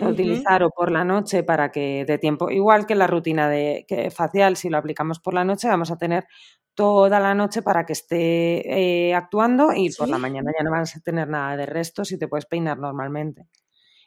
O 0.00 0.06
utilizar 0.06 0.62
o 0.62 0.70
por 0.70 0.90
la 0.90 1.04
noche 1.04 1.42
para 1.42 1.70
que 1.70 2.06
de 2.06 2.16
tiempo, 2.16 2.50
igual 2.50 2.86
que 2.86 2.94
la 2.94 3.06
rutina 3.06 3.50
de 3.50 3.84
facial, 4.16 4.56
si 4.56 4.70
lo 4.70 4.78
aplicamos 4.78 5.20
por 5.20 5.34
la 5.34 5.44
noche, 5.44 5.68
vamos 5.68 5.90
a 5.90 5.98
tener 5.98 6.26
toda 6.72 7.20
la 7.20 7.34
noche 7.34 7.60
para 7.60 7.84
que 7.84 7.92
esté 7.92 9.08
eh, 9.08 9.14
actuando 9.14 9.74
y 9.74 9.92
por 9.92 10.08
la 10.08 10.18
mañana 10.18 10.52
ya 10.58 10.64
no 10.64 10.70
vas 10.70 10.96
a 10.96 11.00
tener 11.00 11.28
nada 11.28 11.58
de 11.58 11.66
restos 11.66 12.12
y 12.12 12.18
te 12.18 12.28
puedes 12.28 12.46
peinar 12.46 12.78
normalmente 12.78 13.46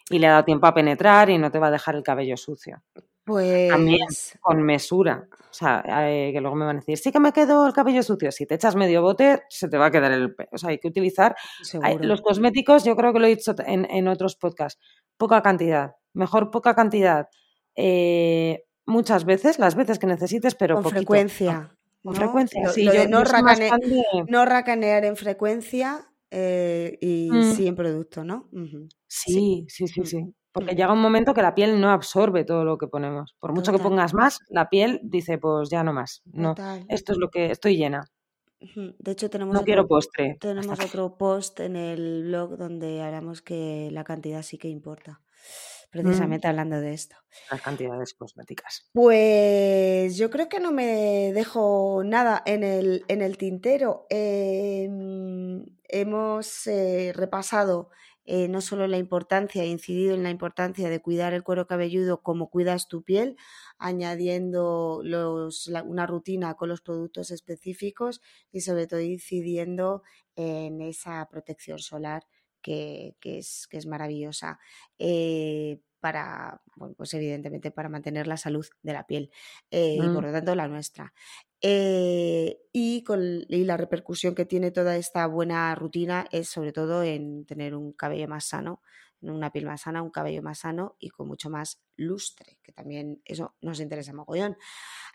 y 0.10 0.20
le 0.20 0.28
ha 0.28 0.32
dado 0.32 0.46
tiempo 0.46 0.68
a 0.68 0.74
penetrar 0.74 1.30
y 1.30 1.38
no 1.38 1.52
te 1.52 1.60
va 1.60 1.68
a 1.68 1.72
dejar 1.72 1.96
el 1.96 2.04
cabello 2.04 2.38
sucio. 2.38 2.82
Pues. 3.24 3.70
También 3.70 4.08
con 4.40 4.62
mesura. 4.62 5.28
O 5.32 5.54
sea, 5.54 5.84
eh, 6.08 6.32
que 6.32 6.40
luego 6.40 6.56
me 6.56 6.66
van 6.66 6.78
a 6.78 6.80
decir, 6.80 6.98
sí 6.98 7.12
que 7.12 7.20
me 7.20 7.34
quedó 7.34 7.68
el 7.68 7.74
cabello 7.74 8.02
sucio. 8.04 8.32
Si 8.32 8.46
te 8.46 8.56
echas 8.56 8.76
medio 8.76 9.02
bote, 9.02 9.44
se 9.50 9.68
te 9.68 9.78
va 9.78 9.88
a 9.88 9.92
quedar 9.92 10.12
el. 10.12 10.34
O 10.52 10.58
sea, 10.58 10.70
hay 10.70 10.80
que 10.80 10.88
utilizar. 10.88 11.36
los 12.00 12.22
cosméticos, 12.22 12.86
yo 12.86 12.96
creo 12.96 13.12
que 13.12 13.20
lo 13.20 13.26
he 13.26 13.36
dicho 13.36 13.54
en, 13.66 14.08
otros 14.08 14.36
podcasts. 14.38 14.82
Poca 15.18 15.42
cantidad. 15.42 15.96
Mejor 16.14 16.52
poca 16.52 16.74
cantidad. 16.74 17.28
Eh, 17.76 18.64
muchas 18.86 19.26
veces, 19.26 19.60
las 19.60 19.76
veces 19.76 20.00
que 20.00 20.08
necesites, 20.08 20.56
pero 20.56 20.76
con 20.76 20.84
poquito. 20.84 21.00
frecuencia. 21.00 21.76
Con 22.04 22.16
frecuencia. 22.16 22.70
sí, 22.70 22.86
yo, 22.86 23.10
no, 23.10 23.24
no 24.30 24.46
racanear 24.46 25.04
en 25.04 25.18
frecuencia 25.18 26.07
eh, 26.32 26.98
y 27.02 27.30
mm. 27.32 27.54
sí 27.54 27.68
en 27.68 27.76
producto, 27.76 28.24
¿no? 28.24 28.50
sí, 29.08 29.66
sí, 29.68 29.88
sí, 29.88 30.06
sí, 30.06 30.34
Porque 30.52 30.76
llega 30.76 30.92
un 30.92 31.02
momento 31.02 31.34
que 31.34 31.42
la 31.42 31.56
piel 31.56 31.80
no 31.80 31.90
absorbe 31.90 32.44
todo 32.44 32.66
lo 32.66 32.78
que 32.78 32.88
ponemos. 32.88 33.36
Por 33.40 33.54
mucho 33.54 33.72
que 33.72 33.80
pongas 33.80 34.14
más, 34.14 34.40
la 34.50 34.70
piel 34.70 35.00
dice, 35.04 35.38
pues 35.38 35.70
ya 35.70 35.84
no 35.84 35.94
más. 35.94 36.22
No, 36.26 36.56
esto 36.90 37.14
es 37.14 37.18
lo 37.18 37.30
que 37.30 37.52
estoy 37.52 37.78
llena. 37.78 38.06
De 38.60 39.12
hecho, 39.12 39.30
tenemos, 39.30 39.54
No 39.54 39.60
otro, 39.60 39.66
quiero 39.66 39.88
postre. 39.88 40.38
tenemos 40.40 40.72
Hasta 40.72 40.86
otro 40.86 41.16
post 41.18 41.60
en 41.60 41.76
el 41.76 42.24
blog 42.26 42.58
donde 42.58 43.02
hablamos 43.02 43.42
que 43.42 43.90
la 43.92 44.04
cantidad 44.04 44.42
sí 44.42 44.58
que 44.58 44.68
importa. 44.68 45.22
Mm, 45.94 46.00
Precisamente 46.02 46.48
hablando 46.48 46.80
de 46.82 46.94
esto. 46.94 47.16
las 47.50 47.62
cantidades 47.62 48.14
cosméticas. 48.14 48.90
Pues 48.94 50.18
yo 50.18 50.30
creo 50.32 50.50
que 50.50 50.60
no 50.60 50.72
me 50.72 51.32
dejo 51.34 52.02
nada 52.04 52.42
en 52.46 52.64
el, 52.64 53.06
en 53.08 53.22
el 53.22 53.38
tintero. 53.38 54.08
Em, 54.10 55.66
hemos 55.88 56.66
eh, 56.68 57.12
repasado 57.16 57.90
eh, 58.26 58.48
no 58.50 58.60
solo 58.62 58.88
la 58.88 58.98
importancia, 58.98 59.64
incidido 59.66 60.14
en 60.16 60.24
la 60.24 60.32
importancia 60.32 60.90
de 60.90 61.00
cuidar 61.02 61.34
el 61.34 61.44
cuero 61.44 61.68
cabelludo 61.68 62.22
como 62.24 62.50
cuidas 62.50 62.88
tu 62.88 63.04
piel, 63.04 63.38
añadiendo 63.78 65.02
los, 65.04 65.68
la- 65.68 65.84
una 65.84 66.06
rutina 66.08 66.56
con 66.56 66.70
los 66.70 66.82
productos 66.82 67.32
específicos 67.32 68.22
y 68.52 68.62
sobre 68.62 68.88
todo 68.88 69.00
incidiendo 69.02 70.04
en 70.36 70.82
esa 70.82 71.26
protección 71.30 71.80
solar 71.80 72.24
que, 72.62 73.16
que 73.20 73.38
es, 73.40 73.68
que 73.70 73.78
es 73.78 73.86
maravillosa. 73.88 74.60
eh, 75.00 75.80
para, 76.00 76.62
bueno, 76.76 76.94
pues 76.96 77.14
evidentemente 77.16 77.72
para 77.72 77.90
mantener 77.90 78.28
la 78.28 78.38
salud 78.38 78.66
de 78.84 78.94
la 78.94 79.08
piel 79.08 79.32
eh, 79.72 79.98
y 80.00 80.10
por 80.12 80.24
Mm, 80.24 80.26
lo 80.26 80.32
tanto 80.32 80.54
la 80.56 80.68
nuestra. 80.68 81.14
Eh, 81.62 82.60
y, 82.72 83.04
con, 83.04 83.20
y 83.50 83.64
la 83.66 83.78
repercusión 83.78 84.36
que 84.36 84.46
tiene 84.46 84.70
toda 84.72 84.96
esta 84.98 85.26
buena 85.28 85.74
rutina 85.76 86.28
es 86.32 86.50
sobre 86.50 86.72
todo 86.72 87.04
en 87.04 87.46
tener 87.46 87.74
un 87.76 87.94
cabello 87.94 88.28
más 88.28 88.46
sano, 88.46 88.82
una 89.22 89.52
piel 89.52 89.66
más 89.66 89.82
sana, 89.82 90.02
un 90.04 90.12
cabello 90.12 90.42
más 90.44 90.60
sano 90.60 90.96
y 91.00 91.10
con 91.10 91.28
mucho 91.28 91.50
más 91.50 91.82
lustre, 91.96 92.58
que 92.64 92.72
también 92.72 93.22
eso 93.26 93.56
nos 93.62 93.80
interesa 93.80 94.14
mogollón. 94.14 94.58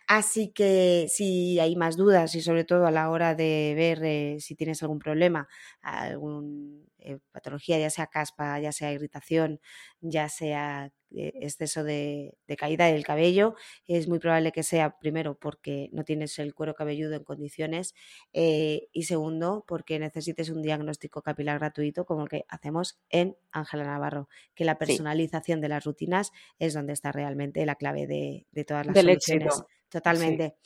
Así 0.07 0.53
que 0.53 1.07
si 1.09 1.59
hay 1.61 1.77
más 1.77 1.97
dudas 1.97 2.35
y 2.35 2.43
sobre 2.43 2.65
todo 2.65 2.87
a 2.87 2.91
la 2.91 3.11
hora 3.11 3.35
de 3.35 3.75
ver 3.77 4.05
eh, 4.05 4.37
si 4.41 4.55
tienes 4.57 4.83
algún 4.83 4.99
problema, 4.99 5.49
alguna 5.83 6.85
patología, 7.33 7.79
ya 7.79 7.91
sea 7.91 8.07
caspa, 8.09 8.59
ya 8.61 8.73
sea 8.73 8.93
irritación, 8.93 9.61
ya 10.01 10.29
sea 10.29 10.87
eh, 10.87 10.93
exceso 11.16 11.85
de, 11.85 12.35
de 12.46 12.57
caída 12.57 12.87
del 12.87 13.05
cabello, 13.05 13.55
es 13.87 14.09
muy 14.09 14.18
probable 14.18 14.53
que 14.53 14.62
sea 14.62 14.98
primero 14.98 15.38
porque 15.38 15.88
no 15.92 16.05
tienes 16.05 16.38
el 16.38 16.55
cuero 16.55 16.75
cabelludo 16.75 17.14
en 17.14 17.25
condiciones 17.25 17.94
eh, 18.33 18.88
y 18.92 19.05
segundo 19.05 19.64
porque 19.66 19.98
necesites 19.98 20.51
un 20.51 20.62
diagnóstico 20.62 21.22
capilar 21.22 21.59
gratuito 21.59 22.05
como 22.05 22.22
el 22.22 22.29
que 22.29 22.44
hacemos 22.48 23.01
en 23.11 23.37
Ángela 23.51 23.85
Navarro, 23.85 24.29
que 24.55 24.64
la 24.64 24.77
sí, 24.87 25.03
personalización 25.03 25.61
de 25.61 25.68
las 25.68 25.85
rutinas 25.85 26.33
es 26.59 26.75
donde 26.75 26.92
está 26.92 27.12
realmente 27.12 27.64
la 27.66 27.75
clave 27.77 28.07
de, 28.07 28.46
de 28.51 28.64
todas 28.64 28.87
las 28.87 28.94
del 28.94 29.07
soluciones. 29.07 29.46
éxito. 29.46 29.68
Sí. 30.05 30.33
Totalmente. 30.33 30.57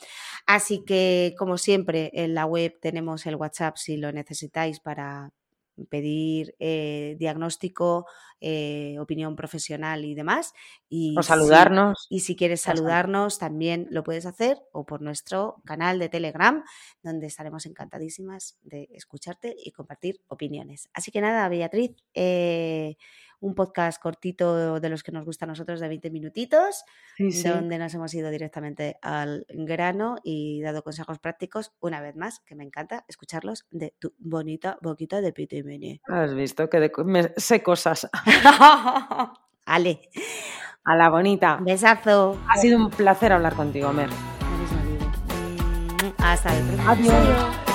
Así 0.46 0.84
que, 0.84 1.34
como 1.36 1.58
siempre, 1.58 2.10
en 2.14 2.34
la 2.34 2.46
web 2.46 2.78
tenemos 2.80 3.26
el 3.26 3.34
WhatsApp 3.34 3.76
si 3.76 3.96
lo 3.96 4.12
necesitáis 4.12 4.78
para 4.78 5.32
pedir 5.88 6.54
eh, 6.58 7.16
diagnóstico, 7.18 8.06
eh, 8.40 8.96
opinión 8.98 9.36
profesional 9.36 10.04
y 10.04 10.14
demás. 10.14 10.52
O 11.14 11.20
Y 11.20 11.22
si, 11.22 11.28
saludarnos. 11.28 12.06
y 12.10 12.20
si 12.20 12.36
quieres 12.36 12.60
saludarnos, 12.60 13.38
también 13.38 13.88
lo 13.90 14.04
puedes 14.04 14.26
hacer 14.26 14.58
o 14.72 14.84
por 14.86 15.02
nuestro 15.02 15.62
canal 15.64 15.98
de 15.98 16.08
Telegram, 16.08 16.62
donde 17.02 17.26
estaremos 17.26 17.66
encantadísimas 17.66 18.58
de 18.62 18.88
escucharte 18.92 19.54
y 19.58 19.72
compartir 19.72 20.20
opiniones. 20.28 20.88
Así 20.92 21.10
que 21.10 21.20
nada, 21.20 21.48
Beatriz, 21.48 21.96
eh, 22.14 22.96
un 23.40 23.54
podcast 23.54 24.00
cortito 24.02 24.80
de 24.80 24.88
los 24.88 25.02
que 25.02 25.12
nos 25.12 25.24
gusta 25.24 25.44
a 25.44 25.48
nosotros 25.48 25.80
de 25.80 25.88
20 25.88 26.10
minutitos, 26.10 26.84
Sí, 27.16 27.30
sí. 27.32 27.48
donde 27.48 27.78
nos 27.78 27.92
hemos 27.94 28.12
ido 28.14 28.30
directamente 28.30 28.98
al 29.02 29.46
grano 29.48 30.16
y 30.24 30.60
dado 30.62 30.82
consejos 30.82 31.18
prácticos, 31.18 31.72
una 31.80 32.00
vez 32.00 32.16
más, 32.16 32.40
que 32.40 32.54
me 32.54 32.64
encanta 32.64 33.04
escucharlos 33.08 33.66
de 33.70 33.94
tu 33.98 34.14
bonita 34.18 34.78
boquita 34.82 35.20
de 35.20 35.32
pitimini. 35.32 36.00
Has 36.08 36.34
visto 36.34 36.68
que 36.70 36.80
de 36.80 36.92
me 37.04 37.32
sé 37.36 37.62
cosas. 37.62 38.08
Ale, 39.66 40.00
A 40.84 40.94
la 40.96 41.08
bonita. 41.10 41.58
besazo. 41.60 42.38
Ha 42.48 42.56
sido 42.56 42.78
un 42.78 42.90
placer 42.90 43.32
hablar 43.32 43.54
contigo, 43.54 43.92
Mer. 43.92 44.10
Hasta 46.18 46.56
el 46.56 46.64
próximo 46.66 46.90
Adiós. 47.12 47.65